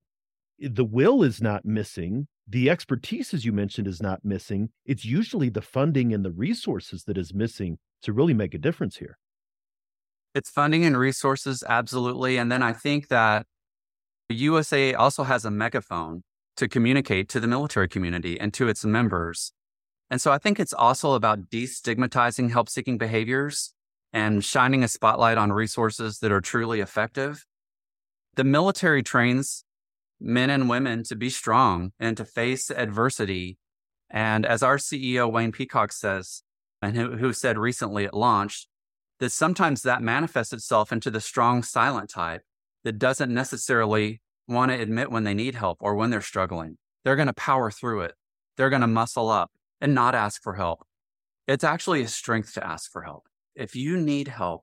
eh, 0.63 0.69
the 0.73 0.87
will 0.87 1.23
is 1.23 1.43
not 1.43 1.67
missing. 1.67 2.29
The 2.49 2.71
expertise, 2.71 3.35
as 3.35 3.45
you 3.45 3.53
mentioned, 3.53 3.89
is 3.89 4.01
not 4.01 4.25
missing. 4.25 4.71
It's 4.87 5.05
usually 5.05 5.51
the 5.51 5.61
funding 5.61 6.15
and 6.15 6.25
the 6.25 6.33
resources 6.33 7.05
that 7.05 7.19
is 7.19 7.35
missing 7.35 7.77
to 8.05 8.15
really 8.15 8.33
make 8.33 8.55
a 8.55 8.59
difference 8.59 8.97
here. 8.97 9.19
It's 10.35 10.49
funding 10.49 10.87
and 10.87 10.97
resources, 10.97 11.63
absolutely. 11.69 12.39
And 12.39 12.51
then 12.51 12.63
I 12.63 12.73
think 12.73 13.09
that 13.09 13.45
USA 14.31 14.95
also 14.95 15.25
has 15.25 15.45
a 15.45 15.51
megaphone 15.51 16.23
to 16.57 16.67
communicate 16.67 17.29
to 17.29 17.39
the 17.39 17.49
military 17.49 17.89
community 17.89 18.41
and 18.41 18.55
to 18.55 18.67
its 18.67 18.83
members. 18.83 19.53
And 20.11 20.21
so 20.21 20.33
I 20.33 20.39
think 20.39 20.59
it's 20.59 20.73
also 20.73 21.13
about 21.13 21.51
destigmatizing 21.51 22.51
help 22.51 22.69
seeking 22.69 22.99
behaviors 22.99 23.75
and 24.13 24.45
shining 24.45 24.83
a 24.83 24.89
spotlight 24.89 25.37
on 25.37 25.53
resources 25.53 26.19
that 26.21 26.33
are 26.33 26.41
truly 26.41 26.81
effective. 26.81 27.45
The 28.37 28.45
military 28.45 29.03
trains 29.03 29.65
men 30.21 30.51
and 30.51 30.69
women 30.69 31.05
to 31.05 31.15
be 31.15 31.31
strong 31.31 31.93
and 32.01 32.17
to 32.17 32.25
face 32.25 32.71
adversity. 32.71 33.59
And 34.11 34.45
as 34.45 34.63
our 34.63 34.77
CEO, 34.79 35.31
Wayne 35.31 35.53
Peacock 35.53 35.93
says, 35.93 36.43
and 36.83 36.97
who, 36.97 37.17
who 37.17 37.33
said 37.33 37.59
recently 37.59 38.05
at 38.05 38.15
launch, 38.15 38.67
that 39.21 39.31
sometimes 39.31 39.83
that 39.83 40.03
manifests 40.03 40.53
itself 40.53 40.93
into 40.93 41.11
the 41.11 41.21
strong 41.21 41.63
silent 41.63 42.11
type 42.11 42.43
that 42.85 42.99
doesn't 42.99 43.33
necessarily 43.33 44.21
want 44.47 44.71
to 44.71 44.81
admit 44.81 45.11
when 45.11 45.25
they 45.25 45.35
need 45.35 45.55
help 45.55 45.79
or 45.81 45.95
when 45.95 46.11
they're 46.11 46.21
struggling. 46.21 46.79
They're 47.05 47.17
going 47.17 47.27
to 47.27 47.35
power 47.35 47.71
through 47.71 48.03
it. 48.03 48.15
They're 48.57 48.71
going 48.71 48.83
to 48.83 48.87
muscle 48.87 49.29
up 49.29 49.51
and 49.81 49.95
not 49.95 50.15
ask 50.15 50.43
for 50.43 50.55
help. 50.55 50.87
It's 51.47 51.65
actually 51.65 52.03
a 52.03 52.09
strength 52.09 52.55
to 52.55 52.67
ask 52.67 52.91
for 52.91 53.03
help. 53.03 53.25
If 53.55 53.75
you 53.75 53.97
need 53.97 54.29
help 54.29 54.63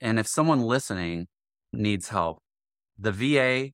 and 0.00 0.18
if 0.18 0.26
someone 0.26 0.62
listening 0.62 1.26
needs 1.72 2.08
help, 2.08 2.38
the 2.98 3.12
VA, 3.12 3.70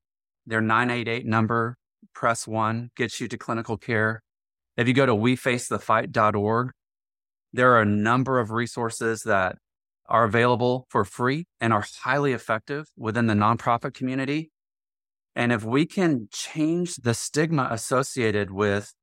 their 0.46 0.60
988 0.60 1.26
number, 1.26 1.76
press 2.14 2.46
one, 2.46 2.90
gets 2.96 3.20
you 3.20 3.28
to 3.28 3.36
clinical 3.36 3.76
care. 3.76 4.22
If 4.76 4.88
you 4.88 4.94
go 4.94 5.06
to 5.06 5.14
wefacethefight.org, 5.14 6.70
there 7.52 7.72
are 7.72 7.80
a 7.80 7.86
number 7.86 8.38
of 8.38 8.50
resources 8.50 9.22
that 9.22 9.56
are 10.08 10.24
available 10.24 10.86
for 10.90 11.04
free 11.04 11.46
and 11.60 11.72
are 11.72 11.84
highly 12.02 12.32
effective 12.32 12.86
within 12.96 13.26
the 13.26 13.34
nonprofit 13.34 13.94
community. 13.94 14.50
And 15.34 15.52
if 15.52 15.64
we 15.64 15.84
can 15.84 16.28
change 16.32 16.96
the 16.96 17.14
stigma 17.14 17.68
associated 17.70 18.50
with 18.50 18.94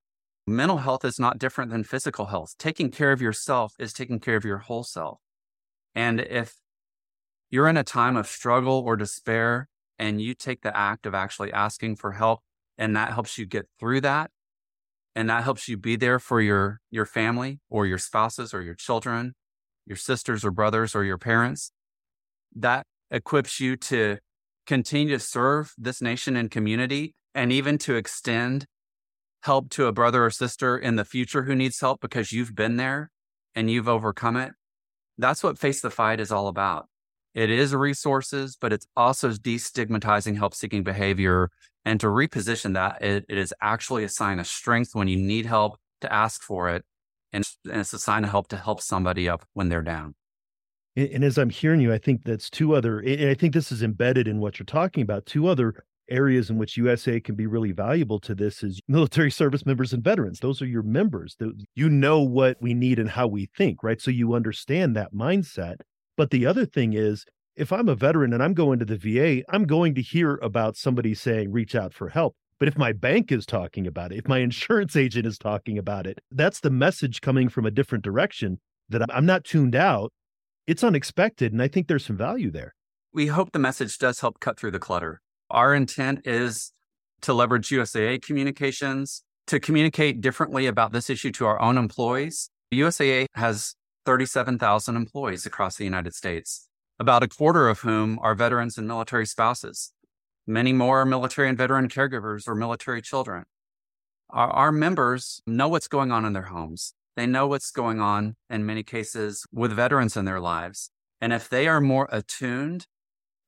mental 0.46 0.78
health 0.78 1.06
is 1.06 1.20
not 1.20 1.40
different 1.40 1.72
than 1.72 1.84
physical 1.84 2.28
health. 2.28 2.56
Taking 2.58 2.92
care 2.92 3.12
of 3.12 3.22
yourself 3.22 3.74
is 3.80 3.94
taking 3.94 4.20
care 4.20 4.36
of 4.36 4.46
your 4.46 4.60
whole 4.60 4.84
self. 4.84 5.20
And 5.96 6.20
if 6.20 6.56
you're 7.50 7.68
in 7.68 7.78
a 7.78 7.84
time 7.84 8.16
of 8.16 8.28
struggle 8.28 8.84
or 8.86 8.96
despair 8.96 9.70
and 10.00 10.22
you 10.22 10.34
take 10.34 10.62
the 10.62 10.76
act 10.76 11.06
of 11.06 11.14
actually 11.14 11.54
asking 11.54 11.96
for 11.98 12.14
help 12.14 12.42
and 12.78 12.96
that 12.96 13.14
helps 13.14 13.38
you 13.38 13.46
get 13.46 13.68
through 13.80 14.02
that 14.02 14.32
and 15.16 15.30
that 15.30 15.44
helps 15.44 15.68
you 15.68 15.78
be 15.78 15.96
there 15.96 16.18
for 16.20 16.42
your 16.42 16.82
your 16.90 17.06
family 17.06 17.60
or 17.70 17.86
your 17.86 18.00
spouses 18.00 18.54
or 18.54 18.62
your 18.64 18.74
children 18.74 19.34
your 19.86 19.98
sisters 19.98 20.46
or 20.46 20.52
brothers 20.52 20.96
or 20.96 21.04
your 21.04 21.18
parents. 21.18 21.72
That 22.56 22.86
equips 23.12 23.60
you 23.60 23.76
to 23.78 24.18
continue 24.66 25.18
to 25.18 25.20
serve 25.20 25.74
this 25.78 26.02
nation 26.02 26.36
and 26.36 26.50
community 26.50 27.16
and 27.36 27.52
even 27.52 27.78
to 27.80 27.96
extend 27.96 28.66
help 29.44 29.70
to 29.72 29.88
a 29.88 29.92
brother 29.92 30.26
or 30.26 30.30
sister 30.30 30.78
in 30.78 30.96
the 30.96 31.06
future 31.06 31.44
who 31.44 31.56
needs 31.56 31.80
help 31.80 32.02
because 32.02 32.32
you've 32.32 32.56
been 32.56 32.78
there 32.78 33.12
and 33.56 33.70
you've 33.70 33.90
overcome 33.90 34.38
it. 34.38 34.54
That's 35.18 35.44
what 35.44 35.60
Face 35.60 35.82
the 35.82 35.90
Fight 35.90 36.20
is 36.20 36.32
all 36.32 36.48
about. 36.48 36.88
It 37.36 37.50
is 37.50 37.76
resources, 37.76 38.58
but 38.60 38.72
it's 38.72 38.88
also 38.96 39.32
destigmatizing 39.32 40.38
help 40.38 40.54
seeking 40.54 40.84
behavior. 40.84 41.50
And 41.84 42.00
to 42.00 42.08
reposition 42.08 42.74
that, 42.76 43.02
it, 43.02 43.26
it 43.28 43.38
is 43.38 43.54
actually 43.62 44.04
a 44.04 44.10
sign 44.10 44.40
of 44.40 44.48
strength 44.48 44.92
when 44.94 45.08
you 45.08 45.18
need 45.18 45.46
help 45.46 45.78
to 46.02 46.12
ask 46.12 46.42
for 46.42 46.70
it 46.70 46.86
and, 47.34 47.44
and 47.66 47.82
it's 47.82 47.94
a 47.94 48.00
sign 48.00 48.24
of 48.24 48.30
help 48.30 48.48
to 48.50 48.58
help 48.58 48.80
somebody 48.80 49.28
up 49.28 49.46
when 49.54 49.70
they're 49.70 49.82
down. 49.82 50.16
And, 50.96 51.10
and 51.10 51.24
as 51.24 51.38
I'm 51.38 51.50
hearing 51.50 51.82
you, 51.82 51.92
I 51.92 51.98
think 51.98 52.24
that's 52.24 52.50
two 52.50 52.76
other, 52.76 53.00
and 53.00 53.30
I 53.30 53.34
think 53.34 53.54
this 53.54 53.72
is 53.72 53.84
embedded 53.84 54.28
in 54.28 54.40
what 54.40 54.60
you're 54.60 54.66
talking 54.66 55.02
about. 55.02 55.26
Two 55.26 55.48
other 55.48 55.84
areas 56.10 56.50
in 56.50 56.58
which 56.58 56.78
USA 56.78 57.20
can 57.20 57.36
be 57.36 57.48
really 57.48 57.72
valuable 57.72 58.20
to 58.22 58.36
this 58.36 58.64
is 58.64 58.80
military 58.88 59.32
service 59.32 59.66
members 59.66 59.94
and 59.94 60.04
veterans. 60.04 60.40
Those 60.40 60.62
are 60.62 60.68
your 60.68 60.84
members. 60.84 61.36
You 61.76 61.90
know 61.90 62.22
what 62.22 62.58
we 62.62 62.74
need 62.74 63.00
and 63.00 63.10
how 63.10 63.28
we 63.28 63.50
think, 63.58 63.84
right? 63.84 64.02
So 64.02 64.12
you 64.12 64.34
understand 64.34 64.96
that 64.96 65.14
mindset. 65.14 65.76
But 66.16 66.30
the 66.30 66.46
other 66.46 66.66
thing 66.66 66.94
is, 66.94 67.26
if 67.56 67.72
I'm 67.72 67.90
a 67.90 67.96
veteran 67.96 68.34
and 68.34 68.42
I'm 68.42 68.54
going 68.54 68.80
to 68.80 68.86
the 68.86 68.98
VA, 68.98 69.44
I'm 69.50 69.66
going 69.66 69.96
to 69.96 70.02
hear 70.02 70.36
about 70.42 70.76
somebody 70.76 71.14
saying, 71.14 71.52
reach 71.52 71.76
out 71.76 71.94
for 71.94 72.10
help. 72.10 72.36
But 72.60 72.68
if 72.68 72.78
my 72.78 72.94
bank 72.94 73.32
is 73.32 73.46
talking 73.46 73.88
about 73.88 74.12
it, 74.12 74.20
if 74.20 74.28
my 74.28 74.38
insurance 74.48 74.96
agent 74.96 75.26
is 75.26 75.38
talking 75.38 75.78
about 75.78 76.08
it, 76.08 76.20
that's 76.32 76.62
the 76.62 76.70
message 76.70 77.22
coming 77.22 77.50
from 77.50 77.66
a 77.66 77.72
different 77.72 78.04
direction 78.04 78.60
that 78.90 79.02
I'm 79.14 79.26
not 79.26 79.44
tuned 79.44 79.76
out. 79.76 80.12
It's 80.66 80.84
unexpected. 80.84 81.52
And 81.52 81.62
I 81.62 81.68
think 81.68 81.88
there's 81.88 82.06
some 82.06 82.18
value 82.18 82.52
there. 82.52 82.74
We 83.14 83.28
hope 83.28 83.52
the 83.52 83.60
message 83.60 83.98
does 83.98 84.22
help 84.22 84.40
cut 84.40 84.58
through 84.58 84.72
the 84.72 84.80
clutter. 84.80 85.22
Our 85.54 85.76
intent 85.76 86.26
is 86.26 86.72
to 87.22 87.32
leverage 87.32 87.70
USAA 87.70 88.24
communications 88.24 89.24
to 89.46 89.60
communicate 89.60 90.20
differently 90.20 90.66
about 90.66 90.94
this 90.94 91.12
issue 91.12 91.32
to 91.34 91.46
our 91.46 91.62
own 91.62 91.78
employees. 91.78 92.50
USAA 92.74 93.28
has 93.36 93.76
37,000 94.08 94.96
employees 94.96 95.46
across 95.46 95.76
the 95.76 95.84
United 95.84 96.16
States, 96.16 96.68
about 97.00 97.22
a 97.22 97.28
quarter 97.28 97.70
of 97.70 97.82
whom 97.82 98.18
are 98.24 98.34
veterans 98.34 98.80
and 98.80 98.88
military 98.88 99.28
spouses. 99.28 99.94
Many 100.48 100.74
more 100.74 101.02
are 101.02 101.06
military 101.06 101.50
and 101.50 101.58
veteran 101.58 101.88
caregivers 101.88 102.48
or 102.48 102.56
military 102.56 103.04
children. 103.04 103.44
Our, 104.32 104.50
our, 104.50 104.72
members 104.72 105.40
know 105.46 105.68
what's 105.68 105.88
going 105.88 106.12
on 106.12 106.26
in 106.26 106.34
their 106.34 106.44
homes. 106.44 106.96
They 107.16 107.28
know 107.28 107.46
what's 107.46 107.70
going 107.70 108.02
on 108.02 108.36
in 108.50 108.66
many 108.66 108.82
cases 108.82 109.46
with 109.54 109.72
veterans 109.72 110.18
in 110.18 110.26
their 110.26 110.40
lives. 110.40 110.90
And 111.22 111.32
if 111.32 111.48
they 111.48 111.68
are 111.68 111.80
more 111.80 112.10
attuned 112.12 112.88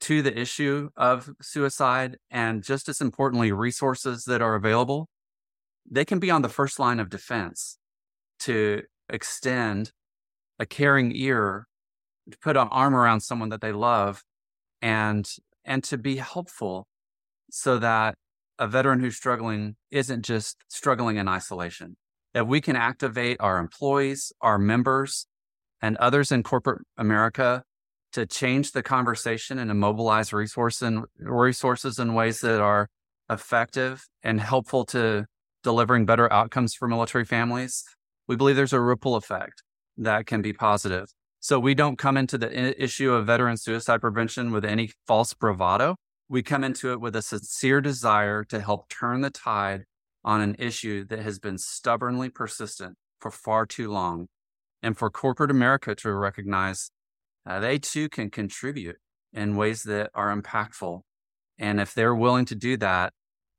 to 0.06 0.22
the 0.22 0.40
issue 0.40 0.90
of 0.96 1.32
suicide 1.42 2.18
and 2.30 2.62
just 2.62 2.88
as 2.88 3.02
importantly, 3.02 3.52
resources 3.52 4.26
that 4.26 4.40
are 4.40 4.54
available, 4.54 5.10
they 5.90 6.06
can 6.06 6.20
be 6.20 6.30
on 6.30 6.44
the 6.44 6.50
first 6.50 6.78
line 6.78 7.00
of 7.00 7.10
defense 7.10 7.80
to 8.42 8.84
extend 9.10 9.92
a 10.60 10.66
caring 10.68 11.12
ear, 11.16 11.66
to 12.30 12.38
put 12.38 12.56
an 12.56 12.68
arm 12.70 12.94
around 12.94 13.22
someone 13.22 13.50
that 13.50 13.62
they 13.62 13.72
love 13.72 14.24
and 14.80 15.28
and 15.64 15.84
to 15.84 15.98
be 15.98 16.18
helpful 16.18 16.86
so 17.50 17.80
that 17.80 18.14
a 18.60 18.68
veteran 18.68 19.00
who's 19.00 19.18
struggling 19.18 19.76
isn't 19.90 20.24
just 20.24 20.58
struggling 20.68 21.18
in 21.18 21.28
isolation. 21.28 21.98
That 22.36 22.48
we 22.48 22.62
can 22.62 22.76
activate 22.76 23.38
our 23.40 23.58
employees, 23.58 24.32
our 24.40 24.60
members, 24.60 25.26
and 25.82 25.98
others 25.98 26.32
in 26.32 26.44
corporate 26.44 26.84
America 26.96 27.64
to 28.16 28.26
change 28.26 28.72
the 28.72 28.82
conversation 28.82 29.60
and 29.60 29.70
to 29.70 29.74
mobilize 29.74 30.32
and 30.32 31.06
resources 31.20 32.00
in 32.00 32.14
ways 32.14 32.40
that 32.40 32.62
are 32.62 32.88
effective 33.30 34.08
and 34.24 34.40
helpful 34.40 34.86
to 34.86 35.26
delivering 35.64 36.06
better 36.06 36.32
outcomes 36.32 36.74
for 36.74 36.88
military 36.88 37.26
families. 37.26 37.84
We 38.26 38.38
believe 38.38 38.56
there's 38.56 38.72
a 38.72 38.80
ripple 38.80 39.16
effect 39.16 39.64
that 39.98 40.28
can 40.28 40.42
be 40.42 40.54
positive. 40.54 41.08
So 41.42 41.60
we 41.60 41.76
don't 41.76 41.98
come 41.98 42.16
into 42.16 42.38
the 42.38 42.82
issue 42.82 43.12
of 43.12 43.28
veteran 43.28 43.58
suicide 43.58 44.00
prevention 44.00 44.52
with 44.52 44.64
any 44.64 44.92
false 45.06 45.34
bravado. 45.34 45.98
We 46.30 46.42
come 46.42 46.64
into 46.64 46.94
it 46.94 47.02
with 47.02 47.18
a 47.18 47.22
sincere 47.22 47.82
desire 47.82 48.46
to 48.46 48.62
help 48.62 48.88
turn 48.88 49.20
the 49.22 49.30
tide 49.30 49.84
on 50.24 50.40
an 50.40 50.56
issue 50.58 51.04
that 51.08 51.20
has 51.20 51.38
been 51.38 51.58
stubbornly 51.58 52.30
persistent 52.30 52.96
for 53.20 53.30
far 53.30 53.66
too 53.66 53.92
long. 53.92 54.28
And 54.82 54.98
for 54.98 55.10
corporate 55.10 55.52
America 55.52 55.96
to 55.96 56.14
recognize 56.14 56.92
uh, 57.46 57.60
they 57.60 57.78
too 57.78 58.10
can 58.10 58.30
contribute 58.30 58.98
in 59.34 59.56
ways 59.56 59.84
that 59.84 60.10
are 60.14 60.36
impactful. 60.36 61.02
And 61.58 61.80
if 61.80 61.94
they're 61.94 62.16
willing 62.16 62.46
to 62.46 62.56
do 62.56 62.78
that, 62.78 63.14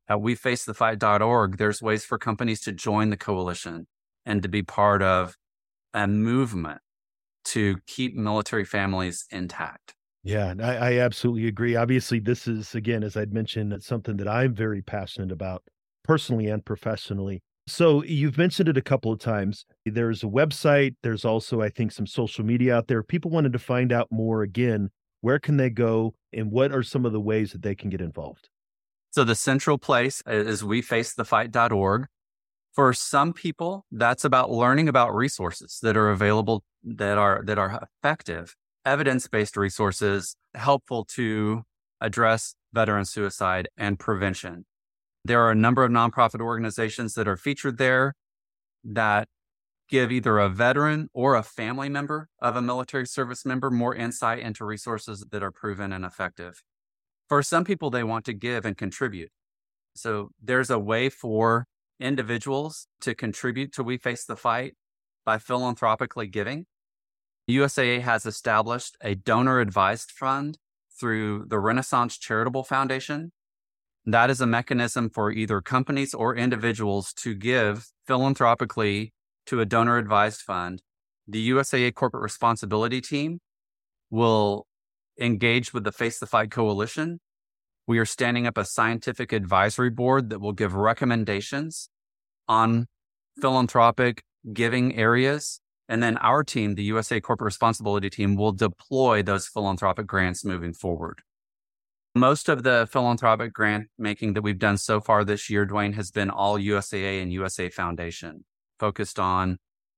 at 0.09 0.19
wefacethefight.org, 0.19 1.57
there's 1.57 1.81
ways 1.81 2.05
for 2.05 2.17
companies 2.17 2.61
to 2.61 2.71
join 2.71 3.09
the 3.09 3.17
coalition 3.17 3.87
and 4.25 4.41
to 4.41 4.47
be 4.47 4.63
part 4.63 5.01
of 5.01 5.35
a 5.93 6.07
movement 6.07 6.79
to 7.45 7.77
keep 7.87 8.15
military 8.15 8.65
families 8.65 9.25
intact. 9.31 9.95
Yeah, 10.23 10.53
I, 10.61 10.75
I, 10.75 10.93
absolutely 10.99 11.47
agree. 11.47 11.77
Obviously, 11.77 12.19
this 12.19 12.47
is, 12.47 12.75
again, 12.75 13.03
as 13.03 13.15
I'd 13.15 13.33
mentioned, 13.33 13.81
something 13.81 14.17
that 14.17 14.27
I'm 14.27 14.53
very 14.53 14.81
passionate 14.81 15.31
about 15.31 15.63
personally 16.03 16.47
and 16.47 16.65
professionally. 16.65 17.41
So 17.67 18.01
you've 18.03 18.37
mentioned 18.37 18.69
it 18.69 18.77
a 18.77 18.81
couple 18.81 19.11
of 19.11 19.19
times. 19.19 19.65
There's 19.85 20.23
a 20.23 20.27
website. 20.27 20.95
There's 21.03 21.25
also, 21.25 21.61
I 21.61 21.69
think, 21.69 21.91
some 21.91 22.07
social 22.07 22.45
media 22.45 22.75
out 22.75 22.87
there. 22.87 23.03
People 23.03 23.29
wanted 23.29 23.51
to 23.53 23.59
find 23.59 23.91
out 23.91 24.07
more 24.09 24.41
again. 24.41 24.89
Where 25.21 25.39
can 25.39 25.57
they 25.57 25.69
go 25.69 26.13
and 26.31 26.51
what 26.51 26.71
are 26.71 26.83
some 26.83 27.05
of 27.05 27.11
the 27.11 27.19
ways 27.19 27.51
that 27.51 27.63
they 27.63 27.75
can 27.75 27.89
get 27.89 27.99
involved? 27.99 28.49
So 29.11 29.23
the 29.23 29.35
central 29.35 29.77
place 29.77 30.21
is 30.27 30.63
wefacethefight.org 30.63 32.07
For 32.73 32.93
some 32.93 33.33
people, 33.33 33.85
that's 33.91 34.23
about 34.23 34.51
learning 34.51 34.87
about 34.87 35.15
resources 35.15 35.79
that 35.81 35.97
are 35.97 36.09
available 36.09 36.63
that 36.83 37.17
are 37.17 37.43
that 37.45 37.57
are 37.57 37.87
effective, 38.03 38.55
evidence-based 38.85 39.57
resources 39.57 40.35
helpful 40.53 41.03
to 41.05 41.63
address 41.99 42.55
veteran 42.73 43.05
suicide 43.05 43.67
and 43.77 43.99
prevention. 43.99 44.65
There 45.27 45.41
are 45.41 45.51
a 45.51 45.55
number 45.55 45.83
of 45.83 45.91
nonprofit 45.91 46.39
organizations 46.39 47.13
that 47.15 47.27
are 47.27 47.35
featured 47.35 47.77
there 47.77 48.13
that 48.85 49.27
give 49.89 50.09
either 50.09 50.39
a 50.39 50.47
veteran 50.47 51.09
or 51.13 51.35
a 51.35 51.43
family 51.43 51.89
member 51.89 52.29
of 52.41 52.55
a 52.55 52.61
military 52.61 53.05
service 53.05 53.45
member 53.45 53.69
more 53.69 53.93
insight 53.93 54.39
into 54.39 54.63
resources 54.63 55.25
that 55.29 55.43
are 55.43 55.51
proven 55.51 55.91
and 55.91 56.05
effective. 56.05 56.63
For 57.27 57.43
some 57.43 57.65
people, 57.65 57.89
they 57.89 58.05
want 58.05 58.23
to 58.23 58.33
give 58.33 58.63
and 58.63 58.77
contribute. 58.77 59.29
So 59.97 60.29
there's 60.41 60.69
a 60.69 60.79
way 60.79 61.09
for 61.09 61.65
individuals 61.99 62.87
to 63.01 63.13
contribute 63.13 63.73
to 63.73 63.83
We 63.83 63.97
Face 63.97 64.23
the 64.23 64.37
Fight 64.37 64.75
by 65.25 65.39
philanthropically 65.39 66.27
giving. 66.27 66.67
USAA 67.49 67.99
has 67.99 68.25
established 68.25 68.95
a 69.01 69.15
donor 69.15 69.59
advised 69.59 70.09
fund 70.09 70.57
through 70.97 71.47
the 71.49 71.59
Renaissance 71.59 72.17
Charitable 72.17 72.63
Foundation. 72.63 73.33
That 74.07 74.29
is 74.29 74.39
a 74.39 74.47
mechanism 74.47 75.09
for 75.09 75.33
either 75.33 75.59
companies 75.59 76.13
or 76.13 76.33
individuals 76.33 77.11
to 77.15 77.35
give 77.35 77.87
philanthropically 78.05 79.11
to 79.47 79.59
a 79.59 79.65
donor 79.65 79.97
advised 79.97 80.43
fund. 80.43 80.81
The 81.27 81.49
USAA 81.49 81.93
corporate 81.93 82.23
responsibility 82.23 83.01
team 83.01 83.41
will 84.09 84.65
engage 85.19 85.73
with 85.73 85.83
the 85.83 85.91
Face 85.91 86.19
the 86.19 86.25
Fight 86.25 86.51
Coalition. 86.51 87.19
We 87.85 87.99
are 87.99 88.05
standing 88.05 88.47
up 88.47 88.57
a 88.57 88.63
scientific 88.63 89.33
advisory 89.33 89.89
board 89.89 90.29
that 90.29 90.39
will 90.39 90.53
give 90.53 90.73
recommendations 90.73 91.89
on 92.47 92.87
philanthropic 93.41 94.23
giving 94.53 94.95
areas. 94.95 95.59
And 95.89 96.01
then 96.01 96.15
our 96.19 96.45
team, 96.45 96.75
the 96.75 96.83
USA 96.83 97.19
Corporate 97.19 97.47
Responsibility 97.47 98.09
Team, 98.09 98.37
will 98.37 98.53
deploy 98.53 99.21
those 99.21 99.47
philanthropic 99.47 100.07
grants 100.07 100.45
moving 100.45 100.71
forward. 100.71 101.23
Most 102.15 102.49
of 102.49 102.63
the 102.63 102.87
philanthropic 102.91 103.53
grant 103.53 103.89
making 103.97 104.33
that 104.33 104.41
we've 104.41 104.57
done 104.57 104.77
so 104.77 104.99
far 104.99 105.23
this 105.23 105.49
year, 105.49 105.65
Duane, 105.65 105.93
has 105.93 106.09
been 106.11 106.29
all 106.29 106.57
USAA 106.57 107.21
and 107.21 107.31
USA 107.31 107.69
Foundation 107.69 108.45
focused 108.79 109.19
on 109.19 109.57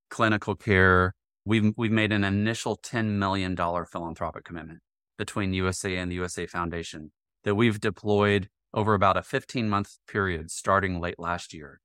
clinical 0.09 0.55
care. 0.55 1.13
We've, 1.45 1.73
we've 1.77 1.91
made 1.91 2.11
an 2.11 2.23
initial 2.23 2.77
$10 2.77 3.05
million 3.11 3.55
philanthropic 3.55 4.43
commitment 4.43 4.79
between 5.17 5.53
USA 5.53 5.97
and 5.97 6.11
the 6.11 6.15
USA 6.15 6.45
Foundation 6.45 7.11
that 7.43 7.55
we've 7.55 7.79
deployed 7.79 8.49
over 8.73 8.93
about 8.93 9.17
a 9.17 9.23
15 9.23 9.69
month 9.69 9.97
period 10.07 10.51
starting 10.51 10.99
late 10.99 11.19
last 11.19 11.53
year. 11.53 11.79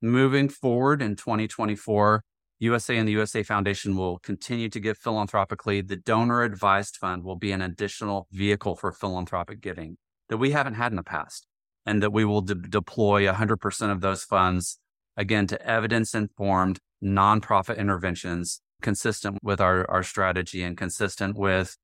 Moving 0.00 0.48
forward 0.48 1.02
in 1.02 1.16
2024, 1.16 2.22
USA 2.58 2.96
and 2.96 3.06
the 3.06 3.12
USA 3.12 3.42
Foundation 3.42 3.96
will 3.96 4.18
continue 4.18 4.68
to 4.70 4.80
give 4.80 4.96
philanthropically. 4.96 5.82
The 5.82 5.96
donor 5.96 6.42
advised 6.42 6.96
fund 6.96 7.22
will 7.22 7.36
be 7.36 7.52
an 7.52 7.60
additional 7.60 8.28
vehicle 8.32 8.76
for 8.76 8.92
philanthropic 8.92 9.60
giving 9.60 9.98
that 10.28 10.38
we 10.38 10.52
haven't 10.52 10.74
had 10.74 10.92
in 10.92 10.96
the 10.96 11.02
past, 11.02 11.46
and 11.84 12.02
that 12.02 12.12
we 12.12 12.24
will 12.24 12.40
de- 12.40 12.54
deploy 12.54 13.26
100% 13.26 13.92
of 13.92 14.00
those 14.00 14.24
funds 14.24 14.78
again 15.16 15.46
to 15.46 15.66
evidence 15.66 16.14
informed 16.14 16.78
nonprofit 17.02 17.78
interventions 17.78 18.60
consistent 18.82 19.38
with 19.42 19.60
our, 19.60 19.88
our 19.90 20.02
strategy 20.02 20.62
and 20.62 20.76
consistent 20.76 21.36
with 21.36 21.76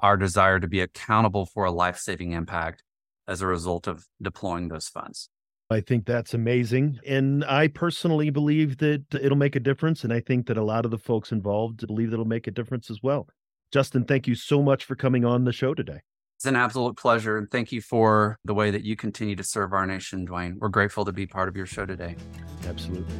our 0.00 0.16
desire 0.16 0.58
to 0.58 0.66
be 0.66 0.80
accountable 0.80 1.46
for 1.46 1.64
a 1.64 1.70
life 1.70 1.98
saving 1.98 2.32
impact 2.32 2.82
as 3.26 3.40
a 3.40 3.46
result 3.46 3.86
of 3.86 4.06
deploying 4.20 4.68
those 4.68 4.88
funds. 4.88 5.30
I 5.70 5.80
think 5.80 6.04
that's 6.04 6.34
amazing. 6.34 7.00
And 7.06 7.44
I 7.44 7.68
personally 7.68 8.30
believe 8.30 8.78
that 8.78 9.04
it'll 9.12 9.38
make 9.38 9.56
a 9.56 9.60
difference. 9.60 10.04
And 10.04 10.12
I 10.12 10.20
think 10.20 10.46
that 10.46 10.58
a 10.58 10.62
lot 10.62 10.84
of 10.84 10.90
the 10.90 10.98
folks 10.98 11.32
involved 11.32 11.86
believe 11.86 12.10
that 12.10 12.14
it'll 12.14 12.26
make 12.26 12.46
a 12.46 12.50
difference 12.50 12.90
as 12.90 13.02
well. 13.02 13.28
Justin, 13.72 14.04
thank 14.04 14.28
you 14.28 14.34
so 14.34 14.62
much 14.62 14.84
for 14.84 14.94
coming 14.94 15.24
on 15.24 15.44
the 15.44 15.52
show 15.52 15.74
today. 15.74 16.00
It's 16.36 16.44
an 16.46 16.56
absolute 16.56 16.96
pleasure. 16.96 17.38
And 17.38 17.50
thank 17.50 17.72
you 17.72 17.80
for 17.80 18.38
the 18.44 18.54
way 18.54 18.70
that 18.70 18.84
you 18.84 18.94
continue 18.94 19.34
to 19.36 19.42
serve 19.42 19.72
our 19.72 19.86
nation, 19.86 20.26
Duane. 20.26 20.58
We're 20.60 20.68
grateful 20.68 21.04
to 21.06 21.12
be 21.12 21.26
part 21.26 21.48
of 21.48 21.56
your 21.56 21.66
show 21.66 21.86
today. 21.86 22.16
Absolutely. 22.66 23.14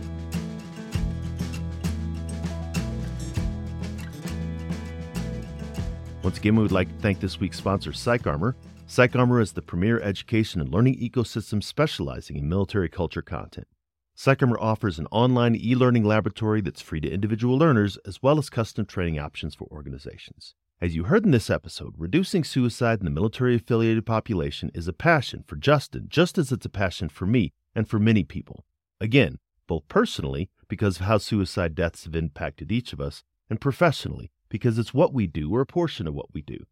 Once 6.22 6.38
again, 6.38 6.57
we 6.57 6.62
would 6.62 6.72
like 6.72 6.88
to 6.88 7.02
thank 7.02 7.20
this 7.20 7.40
week's 7.40 7.59
sponsor, 7.59 7.90
PsychArmor. 7.90 8.54
PsychArmor 8.87 9.40
is 9.40 9.53
the 9.55 9.62
premier 9.62 9.99
education 10.01 10.61
and 10.61 10.70
learning 10.70 11.01
ecosystem 11.01 11.62
specializing 11.62 12.37
in 12.37 12.49
military 12.49 12.90
culture 12.90 13.23
content. 13.23 13.66
PsychArmor 14.14 14.61
offers 14.61 14.99
an 14.99 15.07
online 15.07 15.57
e 15.57 15.75
learning 15.75 16.05
laboratory 16.05 16.61
that's 16.61 16.83
free 16.83 17.01
to 17.01 17.11
individual 17.11 17.57
learners 17.57 17.97
as 18.07 18.23
well 18.23 18.38
as 18.38 18.51
custom 18.51 18.85
training 18.85 19.18
options 19.18 19.55
for 19.55 19.66
organizations. 19.68 20.55
As 20.83 20.94
you 20.94 21.05
heard 21.05 21.25
in 21.25 21.31
this 21.31 21.49
episode, 21.49 21.94
reducing 21.97 22.44
suicide 22.44 22.99
in 22.99 23.07
the 23.07 23.11
military 23.11 23.55
affiliated 23.55 24.05
population 24.05 24.70
is 24.75 24.87
a 24.87 24.92
passion 24.92 25.44
for 25.47 25.57
Justin, 25.57 26.05
just 26.11 26.37
as 26.37 26.53
it's 26.53 26.66
a 26.66 26.68
passion 26.68 27.09
for 27.09 27.25
me 27.25 27.55
and 27.75 27.88
for 27.88 27.99
many 27.99 28.23
people. 28.23 28.66
Again, 29.01 29.38
both 29.66 29.88
personally, 29.88 30.51
because 30.68 31.01
of 31.01 31.07
how 31.07 31.16
suicide 31.16 31.75
deaths 31.75 32.05
have 32.05 32.14
impacted 32.14 32.70
each 32.70 32.92
of 32.92 33.01
us, 33.01 33.25
and 33.49 33.62
professionally, 33.62 34.31
because 34.51 34.79
it's 34.79 34.92
what 34.92 35.14
we 35.14 35.27
do 35.27 35.51
or 35.55 35.62
a 35.62 35.66
portion 35.66 36.07
of 36.07 36.14
what 36.14 36.35
we 36.35 36.42
do. 36.42 36.66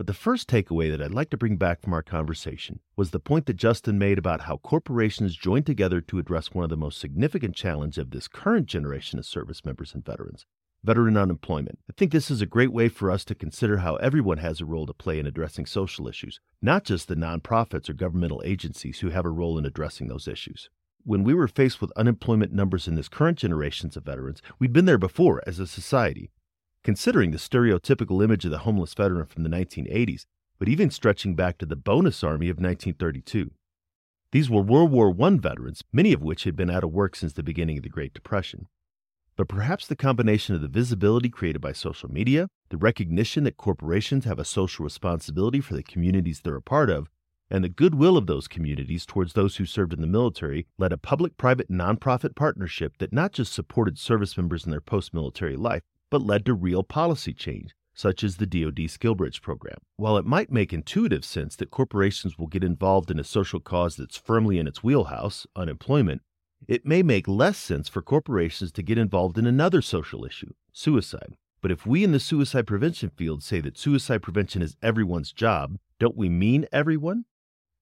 But 0.00 0.06
the 0.06 0.14
first 0.14 0.48
takeaway 0.48 0.90
that 0.90 1.02
I'd 1.02 1.12
like 1.12 1.28
to 1.28 1.36
bring 1.36 1.58
back 1.58 1.82
from 1.82 1.92
our 1.92 2.02
conversation 2.02 2.80
was 2.96 3.10
the 3.10 3.20
point 3.20 3.44
that 3.44 3.58
Justin 3.58 3.98
made 3.98 4.16
about 4.16 4.40
how 4.40 4.56
corporations 4.56 5.36
join 5.36 5.62
together 5.62 6.00
to 6.00 6.18
address 6.18 6.54
one 6.54 6.64
of 6.64 6.70
the 6.70 6.76
most 6.78 6.98
significant 6.98 7.54
challenges 7.54 7.98
of 7.98 8.10
this 8.10 8.26
current 8.26 8.64
generation 8.64 9.18
of 9.18 9.26
service 9.26 9.62
members 9.62 9.92
and 9.92 10.02
veterans 10.02 10.46
veteran 10.82 11.18
unemployment. 11.18 11.80
I 11.90 11.92
think 11.98 12.12
this 12.12 12.30
is 12.30 12.40
a 12.40 12.46
great 12.46 12.72
way 12.72 12.88
for 12.88 13.10
us 13.10 13.26
to 13.26 13.34
consider 13.34 13.76
how 13.76 13.96
everyone 13.96 14.38
has 14.38 14.62
a 14.62 14.64
role 14.64 14.86
to 14.86 14.94
play 14.94 15.18
in 15.18 15.26
addressing 15.26 15.66
social 15.66 16.08
issues, 16.08 16.40
not 16.62 16.84
just 16.84 17.06
the 17.06 17.14
nonprofits 17.14 17.90
or 17.90 17.92
governmental 17.92 18.40
agencies 18.42 19.00
who 19.00 19.10
have 19.10 19.26
a 19.26 19.30
role 19.30 19.58
in 19.58 19.66
addressing 19.66 20.08
those 20.08 20.26
issues. 20.26 20.70
When 21.04 21.24
we 21.24 21.34
were 21.34 21.46
faced 21.46 21.82
with 21.82 21.92
unemployment 21.94 22.54
numbers 22.54 22.88
in 22.88 22.94
this 22.94 23.10
current 23.10 23.36
generations 23.36 23.98
of 23.98 24.06
veterans, 24.06 24.40
we'd 24.58 24.72
been 24.72 24.86
there 24.86 24.96
before 24.96 25.42
as 25.46 25.58
a 25.58 25.66
society. 25.66 26.30
Considering 26.82 27.30
the 27.30 27.36
stereotypical 27.36 28.24
image 28.24 28.46
of 28.46 28.50
the 28.50 28.58
homeless 28.58 28.94
veteran 28.94 29.26
from 29.26 29.42
the 29.42 29.50
1980s, 29.50 30.24
but 30.58 30.68
even 30.68 30.90
stretching 30.90 31.34
back 31.34 31.58
to 31.58 31.66
the 31.66 31.76
bonus 31.76 32.24
army 32.24 32.48
of 32.48 32.56
1932. 32.56 33.50
These 34.32 34.48
were 34.48 34.62
World 34.62 34.90
War 34.90 35.14
I 35.20 35.30
veterans, 35.36 35.82
many 35.92 36.12
of 36.14 36.22
which 36.22 36.44
had 36.44 36.56
been 36.56 36.70
out 36.70 36.84
of 36.84 36.92
work 36.92 37.16
since 37.16 37.34
the 37.34 37.42
beginning 37.42 37.76
of 37.76 37.82
the 37.82 37.90
Great 37.90 38.14
Depression. 38.14 38.66
But 39.36 39.48
perhaps 39.48 39.86
the 39.86 39.96
combination 39.96 40.54
of 40.54 40.62
the 40.62 40.68
visibility 40.68 41.28
created 41.28 41.60
by 41.60 41.72
social 41.72 42.10
media, 42.10 42.48
the 42.70 42.76
recognition 42.78 43.44
that 43.44 43.56
corporations 43.56 44.24
have 44.24 44.38
a 44.38 44.44
social 44.44 44.84
responsibility 44.84 45.60
for 45.60 45.74
the 45.74 45.82
communities 45.82 46.40
they're 46.40 46.56
a 46.56 46.62
part 46.62 46.88
of, 46.88 47.10
and 47.50 47.62
the 47.64 47.68
goodwill 47.68 48.16
of 48.16 48.26
those 48.26 48.48
communities 48.48 49.04
towards 49.04 49.32
those 49.32 49.56
who 49.56 49.66
served 49.66 49.92
in 49.92 50.00
the 50.00 50.06
military 50.06 50.66
led 50.78 50.92
a 50.92 50.98
public 50.98 51.36
private 51.36 51.70
nonprofit 51.70 52.36
partnership 52.36 52.96
that 52.98 53.12
not 53.12 53.32
just 53.32 53.52
supported 53.52 53.98
service 53.98 54.36
members 54.36 54.64
in 54.64 54.70
their 54.70 54.80
post 54.80 55.12
military 55.12 55.56
life, 55.56 55.82
but 56.10 56.22
led 56.22 56.44
to 56.46 56.54
real 56.54 56.82
policy 56.82 57.32
change, 57.32 57.74
such 57.94 58.24
as 58.24 58.36
the 58.36 58.46
DoD 58.46 58.76
SkillBridge 58.76 59.40
program. 59.42 59.78
While 59.96 60.16
it 60.16 60.26
might 60.26 60.50
make 60.50 60.72
intuitive 60.72 61.24
sense 61.24 61.56
that 61.56 61.70
corporations 61.70 62.38
will 62.38 62.48
get 62.48 62.64
involved 62.64 63.10
in 63.10 63.18
a 63.18 63.24
social 63.24 63.60
cause 63.60 63.96
that's 63.96 64.16
firmly 64.16 64.58
in 64.58 64.66
its 64.66 64.82
wheelhouse, 64.82 65.46
unemployment, 65.54 66.22
it 66.68 66.84
may 66.84 67.02
make 67.02 67.26
less 67.26 67.56
sense 67.56 67.88
for 67.88 68.02
corporations 68.02 68.72
to 68.72 68.82
get 68.82 68.98
involved 68.98 69.38
in 69.38 69.46
another 69.46 69.80
social 69.80 70.24
issue, 70.24 70.52
suicide. 70.72 71.36
But 71.62 71.70
if 71.70 71.86
we 71.86 72.04
in 72.04 72.12
the 72.12 72.20
suicide 72.20 72.66
prevention 72.66 73.10
field 73.10 73.42
say 73.42 73.60
that 73.60 73.78
suicide 73.78 74.22
prevention 74.22 74.62
is 74.62 74.76
everyone's 74.82 75.32
job, 75.32 75.78
don't 75.98 76.16
we 76.16 76.28
mean 76.28 76.66
everyone? 76.72 77.24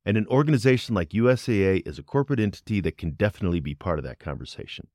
And 0.05 0.17
an 0.17 0.27
organization 0.29 0.95
like 0.95 1.11
USAA 1.11 1.87
is 1.87 1.99
a 1.99 2.03
corporate 2.03 2.41
entity 2.41 2.81
that 2.81 2.99
can 2.99 3.11
definitely 3.11 3.61
be 3.61 3.75
part 3.75 3.99
of 3.99 4.05
that 4.05 4.19
conversation. 4.19 4.89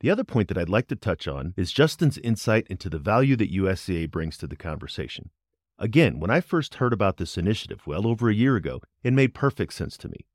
The 0.00 0.10
other 0.10 0.24
point 0.24 0.48
that 0.48 0.58
I'd 0.58 0.68
like 0.68 0.88
to 0.88 0.96
touch 0.96 1.26
on 1.26 1.54
is 1.56 1.72
Justin's 1.72 2.18
insight 2.18 2.66
into 2.68 2.90
the 2.90 2.98
value 2.98 3.36
that 3.36 3.52
USAA 3.52 4.10
brings 4.10 4.36
to 4.38 4.46
the 4.46 4.56
conversation. 4.56 5.30
Again, 5.78 6.20
when 6.20 6.30
I 6.30 6.40
first 6.40 6.76
heard 6.76 6.92
about 6.92 7.16
this 7.16 7.36
initiative 7.36 7.86
well 7.86 8.06
over 8.06 8.28
a 8.28 8.34
year 8.34 8.56
ago, 8.56 8.80
it 9.02 9.12
made 9.12 9.34
perfect 9.34 9.72
sense 9.72 9.96
to 9.98 10.08
me. 10.08 10.26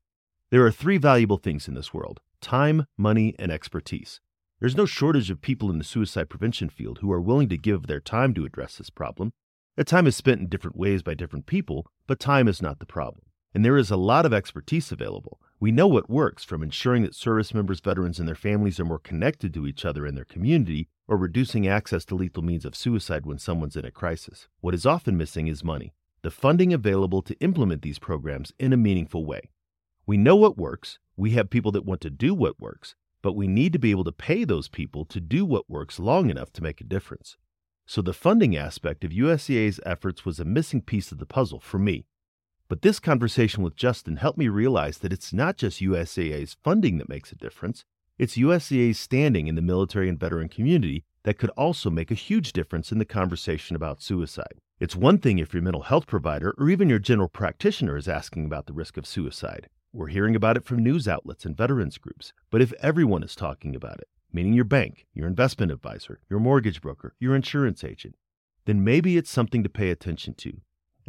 There 0.50 0.66
are 0.66 0.72
three 0.72 0.98
valuable 0.98 1.38
things 1.38 1.68
in 1.68 1.74
this 1.74 1.94
world 1.94 2.20
time, 2.40 2.86
money, 2.96 3.34
and 3.38 3.52
expertise. 3.52 4.20
There's 4.60 4.76
no 4.76 4.86
shortage 4.86 5.30
of 5.30 5.40
people 5.40 5.70
in 5.70 5.78
the 5.78 5.84
suicide 5.84 6.28
prevention 6.28 6.68
field 6.68 6.98
who 6.98 7.12
are 7.12 7.20
willing 7.20 7.48
to 7.48 7.56
give 7.56 7.86
their 7.86 8.00
time 8.00 8.34
to 8.34 8.44
address 8.44 8.76
this 8.76 8.90
problem. 8.90 9.32
Their 9.76 9.84
time 9.84 10.06
is 10.06 10.16
spent 10.16 10.40
in 10.40 10.48
different 10.48 10.76
ways 10.76 11.02
by 11.02 11.14
different 11.14 11.46
people, 11.46 11.86
but 12.06 12.20
time 12.20 12.48
is 12.48 12.60
not 12.60 12.78
the 12.78 12.86
problem. 12.86 13.24
And 13.54 13.64
there 13.64 13.78
is 13.78 13.90
a 13.90 13.96
lot 13.96 14.26
of 14.26 14.32
expertise 14.32 14.92
available. 14.92 15.40
We 15.62 15.72
know 15.72 15.88
what 15.88 16.08
works 16.08 16.42
from 16.42 16.62
ensuring 16.62 17.02
that 17.02 17.14
service 17.14 17.52
members, 17.52 17.80
veterans, 17.80 18.18
and 18.18 18.26
their 18.26 18.34
families 18.34 18.80
are 18.80 18.84
more 18.86 18.98
connected 18.98 19.52
to 19.52 19.66
each 19.66 19.84
other 19.84 20.06
and 20.06 20.16
their 20.16 20.24
community, 20.24 20.88
or 21.06 21.18
reducing 21.18 21.68
access 21.68 22.06
to 22.06 22.14
lethal 22.14 22.42
means 22.42 22.64
of 22.64 22.74
suicide 22.74 23.26
when 23.26 23.38
someone's 23.38 23.76
in 23.76 23.84
a 23.84 23.90
crisis. 23.90 24.48
What 24.62 24.72
is 24.72 24.86
often 24.86 25.18
missing 25.18 25.48
is 25.48 25.62
money, 25.62 25.92
the 26.22 26.30
funding 26.30 26.72
available 26.72 27.20
to 27.20 27.38
implement 27.40 27.82
these 27.82 27.98
programs 27.98 28.54
in 28.58 28.72
a 28.72 28.78
meaningful 28.78 29.26
way. 29.26 29.50
We 30.06 30.16
know 30.16 30.34
what 30.34 30.56
works, 30.56 30.98
we 31.14 31.32
have 31.32 31.50
people 31.50 31.72
that 31.72 31.84
want 31.84 32.00
to 32.00 32.10
do 32.10 32.32
what 32.32 32.58
works, 32.58 32.94
but 33.20 33.34
we 33.34 33.46
need 33.46 33.74
to 33.74 33.78
be 33.78 33.90
able 33.90 34.04
to 34.04 34.12
pay 34.12 34.44
those 34.44 34.68
people 34.68 35.04
to 35.04 35.20
do 35.20 35.44
what 35.44 35.68
works 35.68 35.98
long 35.98 36.30
enough 36.30 36.50
to 36.54 36.62
make 36.62 36.80
a 36.80 36.84
difference. 36.84 37.36
So 37.84 38.00
the 38.00 38.14
funding 38.14 38.56
aspect 38.56 39.04
of 39.04 39.10
USAA's 39.10 39.78
efforts 39.84 40.24
was 40.24 40.40
a 40.40 40.44
missing 40.46 40.80
piece 40.80 41.12
of 41.12 41.18
the 41.18 41.26
puzzle 41.26 41.60
for 41.60 41.78
me. 41.78 42.06
But 42.70 42.82
this 42.82 43.00
conversation 43.00 43.64
with 43.64 43.74
Justin 43.74 44.18
helped 44.18 44.38
me 44.38 44.46
realize 44.46 44.98
that 44.98 45.12
it's 45.12 45.32
not 45.32 45.56
just 45.56 45.80
USAA's 45.80 46.56
funding 46.62 46.98
that 46.98 47.08
makes 47.08 47.32
a 47.32 47.34
difference, 47.34 47.84
it's 48.16 48.36
USAA's 48.36 48.96
standing 48.96 49.48
in 49.48 49.56
the 49.56 49.60
military 49.60 50.08
and 50.08 50.20
veteran 50.20 50.48
community 50.48 51.02
that 51.24 51.36
could 51.36 51.50
also 51.50 51.90
make 51.90 52.12
a 52.12 52.14
huge 52.14 52.52
difference 52.52 52.92
in 52.92 52.98
the 52.98 53.04
conversation 53.04 53.74
about 53.74 54.00
suicide. 54.00 54.60
It's 54.78 54.94
one 54.94 55.18
thing 55.18 55.40
if 55.40 55.52
your 55.52 55.64
mental 55.64 55.82
health 55.82 56.06
provider 56.06 56.54
or 56.58 56.70
even 56.70 56.88
your 56.88 57.00
general 57.00 57.28
practitioner 57.28 57.96
is 57.96 58.06
asking 58.06 58.44
about 58.44 58.66
the 58.66 58.72
risk 58.72 58.96
of 58.96 59.04
suicide. 59.04 59.68
We're 59.92 60.06
hearing 60.06 60.36
about 60.36 60.56
it 60.56 60.64
from 60.64 60.78
news 60.78 61.08
outlets 61.08 61.44
and 61.44 61.56
veterans 61.56 61.98
groups. 61.98 62.32
But 62.50 62.62
if 62.62 62.72
everyone 62.74 63.24
is 63.24 63.34
talking 63.34 63.74
about 63.74 63.98
it, 63.98 64.06
meaning 64.32 64.52
your 64.52 64.64
bank, 64.64 65.06
your 65.12 65.26
investment 65.26 65.72
advisor, 65.72 66.20
your 66.30 66.38
mortgage 66.38 66.80
broker, 66.80 67.16
your 67.18 67.34
insurance 67.34 67.82
agent, 67.82 68.14
then 68.66 68.84
maybe 68.84 69.16
it's 69.16 69.28
something 69.28 69.64
to 69.64 69.68
pay 69.68 69.90
attention 69.90 70.34
to. 70.34 70.60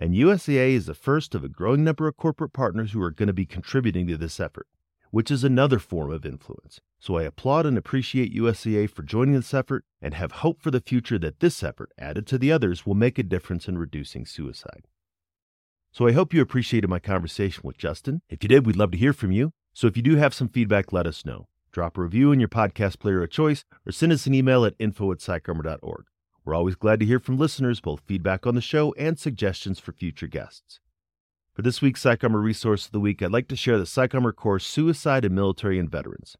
And 0.01 0.15
USAA 0.15 0.71
is 0.71 0.87
the 0.87 0.95
first 0.95 1.35
of 1.35 1.43
a 1.43 1.47
growing 1.47 1.83
number 1.83 2.07
of 2.07 2.17
corporate 2.17 2.53
partners 2.53 2.91
who 2.91 3.01
are 3.03 3.11
going 3.11 3.27
to 3.27 3.33
be 3.33 3.45
contributing 3.45 4.07
to 4.07 4.17
this 4.17 4.39
effort, 4.39 4.65
which 5.11 5.29
is 5.29 5.43
another 5.43 5.77
form 5.77 6.11
of 6.11 6.25
influence. 6.25 6.81
So 6.99 7.19
I 7.19 7.23
applaud 7.23 7.67
and 7.67 7.77
appreciate 7.77 8.35
USAA 8.35 8.89
for 8.89 9.03
joining 9.03 9.35
this 9.35 9.53
effort 9.53 9.85
and 10.01 10.15
have 10.15 10.31
hope 10.31 10.59
for 10.59 10.71
the 10.71 10.81
future 10.81 11.19
that 11.19 11.39
this 11.39 11.61
effort, 11.61 11.91
added 11.99 12.25
to 12.27 12.39
the 12.39 12.51
others, 12.51 12.83
will 12.83 12.95
make 12.95 13.19
a 13.19 13.23
difference 13.23 13.67
in 13.67 13.77
reducing 13.77 14.25
suicide. 14.25 14.87
So 15.91 16.07
I 16.07 16.13
hope 16.13 16.33
you 16.33 16.41
appreciated 16.41 16.89
my 16.89 16.97
conversation 16.97 17.61
with 17.63 17.77
Justin. 17.77 18.23
If 18.27 18.41
you 18.41 18.49
did, 18.49 18.65
we'd 18.65 18.77
love 18.77 18.89
to 18.93 18.97
hear 18.97 19.13
from 19.13 19.31
you. 19.31 19.53
So 19.71 19.85
if 19.85 19.95
you 19.95 20.01
do 20.01 20.15
have 20.15 20.33
some 20.33 20.49
feedback, 20.49 20.91
let 20.91 21.05
us 21.05 21.27
know. 21.27 21.47
Drop 21.71 21.95
a 21.95 22.01
review 22.01 22.31
in 22.31 22.39
your 22.39 22.49
podcast 22.49 22.97
player 22.97 23.21
of 23.21 23.29
choice 23.29 23.65
or 23.85 23.91
send 23.91 24.11
us 24.11 24.25
an 24.25 24.33
email 24.33 24.65
at 24.65 24.73
info 24.79 25.11
at 25.11 25.19
psycharmor.org. 25.19 26.05
We're 26.51 26.57
always 26.57 26.75
glad 26.75 26.99
to 26.99 27.05
hear 27.05 27.21
from 27.21 27.37
listeners, 27.37 27.79
both 27.79 28.01
feedback 28.05 28.45
on 28.45 28.55
the 28.55 28.61
show 28.61 28.93
and 28.95 29.17
suggestions 29.17 29.79
for 29.79 29.93
future 29.93 30.27
guests. 30.27 30.81
For 31.53 31.61
this 31.61 31.81
week's 31.81 32.03
PsychArmor 32.03 32.43
Resource 32.43 32.87
of 32.87 32.91
the 32.91 32.99
Week, 32.99 33.21
I'd 33.21 33.31
like 33.31 33.47
to 33.47 33.55
share 33.55 33.77
the 33.77 33.85
PsychArmor 33.85 34.35
course 34.35 34.65
Suicide 34.65 35.23
in 35.23 35.33
Military 35.33 35.79
and 35.79 35.89
Veterans. 35.89 36.35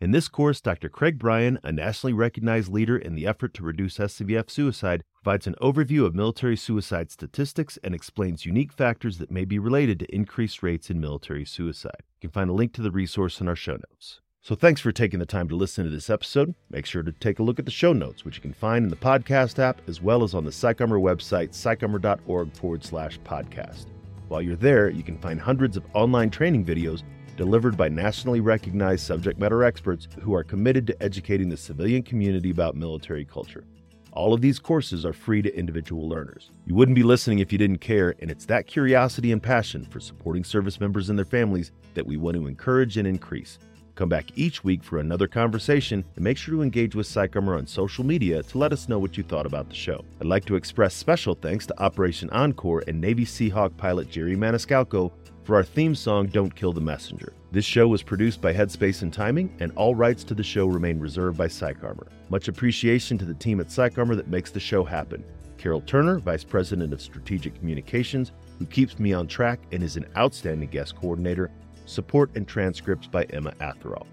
In 0.00 0.12
this 0.12 0.28
course, 0.28 0.60
Dr. 0.60 0.88
Craig 0.88 1.18
Bryan, 1.18 1.58
a 1.64 1.72
nationally 1.72 2.12
recognized 2.12 2.70
leader 2.70 2.96
in 2.96 3.16
the 3.16 3.26
effort 3.26 3.52
to 3.54 3.64
reduce 3.64 3.98
SCVF 3.98 4.48
suicide, 4.48 5.02
provides 5.24 5.48
an 5.48 5.56
overview 5.60 6.06
of 6.06 6.14
military 6.14 6.56
suicide 6.56 7.10
statistics 7.10 7.80
and 7.82 7.96
explains 7.96 8.46
unique 8.46 8.72
factors 8.72 9.18
that 9.18 9.32
may 9.32 9.44
be 9.44 9.58
related 9.58 9.98
to 9.98 10.14
increased 10.14 10.62
rates 10.62 10.88
in 10.88 11.00
military 11.00 11.44
suicide. 11.44 12.04
You 12.22 12.28
can 12.28 12.30
find 12.30 12.48
a 12.48 12.52
link 12.52 12.74
to 12.74 12.82
the 12.82 12.92
resource 12.92 13.40
in 13.40 13.48
our 13.48 13.56
show 13.56 13.72
notes. 13.72 14.20
So 14.40 14.54
thanks 14.54 14.80
for 14.80 14.92
taking 14.92 15.18
the 15.18 15.26
time 15.26 15.48
to 15.48 15.56
listen 15.56 15.84
to 15.84 15.90
this 15.90 16.08
episode. 16.08 16.54
Make 16.70 16.86
sure 16.86 17.02
to 17.02 17.12
take 17.12 17.38
a 17.38 17.42
look 17.42 17.58
at 17.58 17.64
the 17.64 17.70
show 17.70 17.92
notes, 17.92 18.24
which 18.24 18.36
you 18.36 18.42
can 18.42 18.54
find 18.54 18.84
in 18.84 18.88
the 18.88 18.96
podcast 18.96 19.58
app 19.58 19.82
as 19.88 20.00
well 20.00 20.22
as 20.22 20.32
on 20.32 20.44
the 20.44 20.50
PsychArmor 20.50 21.00
website, 21.00 21.50
psycharmor.org 21.50 22.52
forward 22.54 22.84
slash 22.84 23.18
podcast. 23.20 23.86
While 24.28 24.40
you're 24.40 24.56
there, 24.56 24.90
you 24.90 25.02
can 25.02 25.18
find 25.18 25.40
hundreds 25.40 25.76
of 25.76 25.84
online 25.92 26.30
training 26.30 26.64
videos 26.64 27.02
delivered 27.36 27.76
by 27.76 27.88
nationally 27.88 28.40
recognized 28.40 29.06
subject 29.06 29.38
matter 29.38 29.64
experts 29.64 30.08
who 30.20 30.34
are 30.34 30.44
committed 30.44 30.86
to 30.86 31.02
educating 31.02 31.48
the 31.48 31.56
civilian 31.56 32.02
community 32.02 32.50
about 32.50 32.74
military 32.74 33.24
culture. 33.24 33.64
All 34.12 34.32
of 34.32 34.40
these 34.40 34.58
courses 34.58 35.04
are 35.04 35.12
free 35.12 35.42
to 35.42 35.56
individual 35.56 36.08
learners. 36.08 36.50
You 36.64 36.74
wouldn't 36.74 36.96
be 36.96 37.02
listening 37.02 37.40
if 37.40 37.52
you 37.52 37.58
didn't 37.58 37.78
care, 37.78 38.14
and 38.20 38.30
it's 38.30 38.46
that 38.46 38.66
curiosity 38.66 39.30
and 39.32 39.42
passion 39.42 39.84
for 39.84 40.00
supporting 40.00 40.42
service 40.42 40.80
members 40.80 41.10
and 41.10 41.18
their 41.18 41.26
families 41.26 41.70
that 41.94 42.06
we 42.06 42.16
want 42.16 42.36
to 42.36 42.46
encourage 42.46 42.96
and 42.96 43.06
increase. 43.06 43.58
Come 43.98 44.08
back 44.08 44.30
each 44.36 44.62
week 44.62 44.84
for 44.84 45.00
another 45.00 45.26
conversation 45.26 46.04
and 46.14 46.24
make 46.24 46.38
sure 46.38 46.54
to 46.54 46.62
engage 46.62 46.94
with 46.94 47.08
PsychArmor 47.08 47.58
on 47.58 47.66
social 47.66 48.04
media 48.04 48.44
to 48.44 48.56
let 48.56 48.72
us 48.72 48.88
know 48.88 49.00
what 49.00 49.16
you 49.16 49.24
thought 49.24 49.44
about 49.44 49.68
the 49.68 49.74
show. 49.74 50.04
I'd 50.20 50.28
like 50.28 50.44
to 50.44 50.54
express 50.54 50.94
special 50.94 51.34
thanks 51.34 51.66
to 51.66 51.82
Operation 51.82 52.30
Encore 52.30 52.84
and 52.86 53.00
Navy 53.00 53.24
Seahawk 53.24 53.76
pilot 53.76 54.08
Jerry 54.08 54.36
Maniscalco 54.36 55.10
for 55.42 55.56
our 55.56 55.64
theme 55.64 55.96
song, 55.96 56.28
Don't 56.28 56.54
Kill 56.54 56.72
the 56.72 56.80
Messenger. 56.80 57.32
This 57.50 57.64
show 57.64 57.88
was 57.88 58.04
produced 58.04 58.40
by 58.40 58.54
Headspace 58.54 59.02
and 59.02 59.12
Timing, 59.12 59.52
and 59.58 59.72
all 59.72 59.96
rights 59.96 60.22
to 60.24 60.34
the 60.34 60.44
show 60.44 60.66
remain 60.66 61.00
reserved 61.00 61.36
by 61.36 61.48
PsychArmor. 61.48 62.06
Much 62.30 62.46
appreciation 62.46 63.18
to 63.18 63.24
the 63.24 63.34
team 63.34 63.58
at 63.58 63.66
PsychArmor 63.66 64.14
that 64.14 64.28
makes 64.28 64.52
the 64.52 64.60
show 64.60 64.84
happen. 64.84 65.24
Carol 65.56 65.80
Turner, 65.80 66.20
Vice 66.20 66.44
President 66.44 66.92
of 66.92 67.02
Strategic 67.02 67.56
Communications, 67.56 68.30
who 68.60 68.66
keeps 68.66 69.00
me 69.00 69.12
on 69.12 69.26
track 69.26 69.58
and 69.72 69.82
is 69.82 69.96
an 69.96 70.06
outstanding 70.16 70.68
guest 70.68 70.94
coordinator. 70.94 71.50
Support 71.88 72.36
and 72.36 72.46
transcripts 72.46 73.06
by 73.06 73.24
Emma 73.24 73.52
Atherall. 73.60 74.06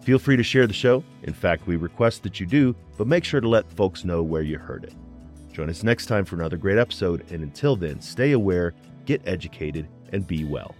Feel 0.00 0.20
free 0.20 0.36
to 0.36 0.44
share 0.44 0.68
the 0.68 0.72
show. 0.72 1.02
In 1.24 1.34
fact, 1.34 1.66
we 1.66 1.74
request 1.74 2.22
that 2.22 2.38
you 2.38 2.46
do, 2.46 2.76
but 2.96 3.08
make 3.08 3.24
sure 3.24 3.40
to 3.40 3.48
let 3.48 3.70
folks 3.72 4.04
know 4.04 4.22
where 4.22 4.42
you 4.42 4.58
heard 4.58 4.84
it. 4.84 4.94
Join 5.52 5.68
us 5.68 5.82
next 5.82 6.06
time 6.06 6.24
for 6.24 6.36
another 6.36 6.56
great 6.56 6.78
episode, 6.78 7.28
and 7.32 7.42
until 7.42 7.74
then, 7.74 8.00
stay 8.00 8.30
aware, 8.30 8.74
get 9.06 9.20
educated, 9.26 9.88
and 10.12 10.24
be 10.24 10.44
well. 10.44 10.76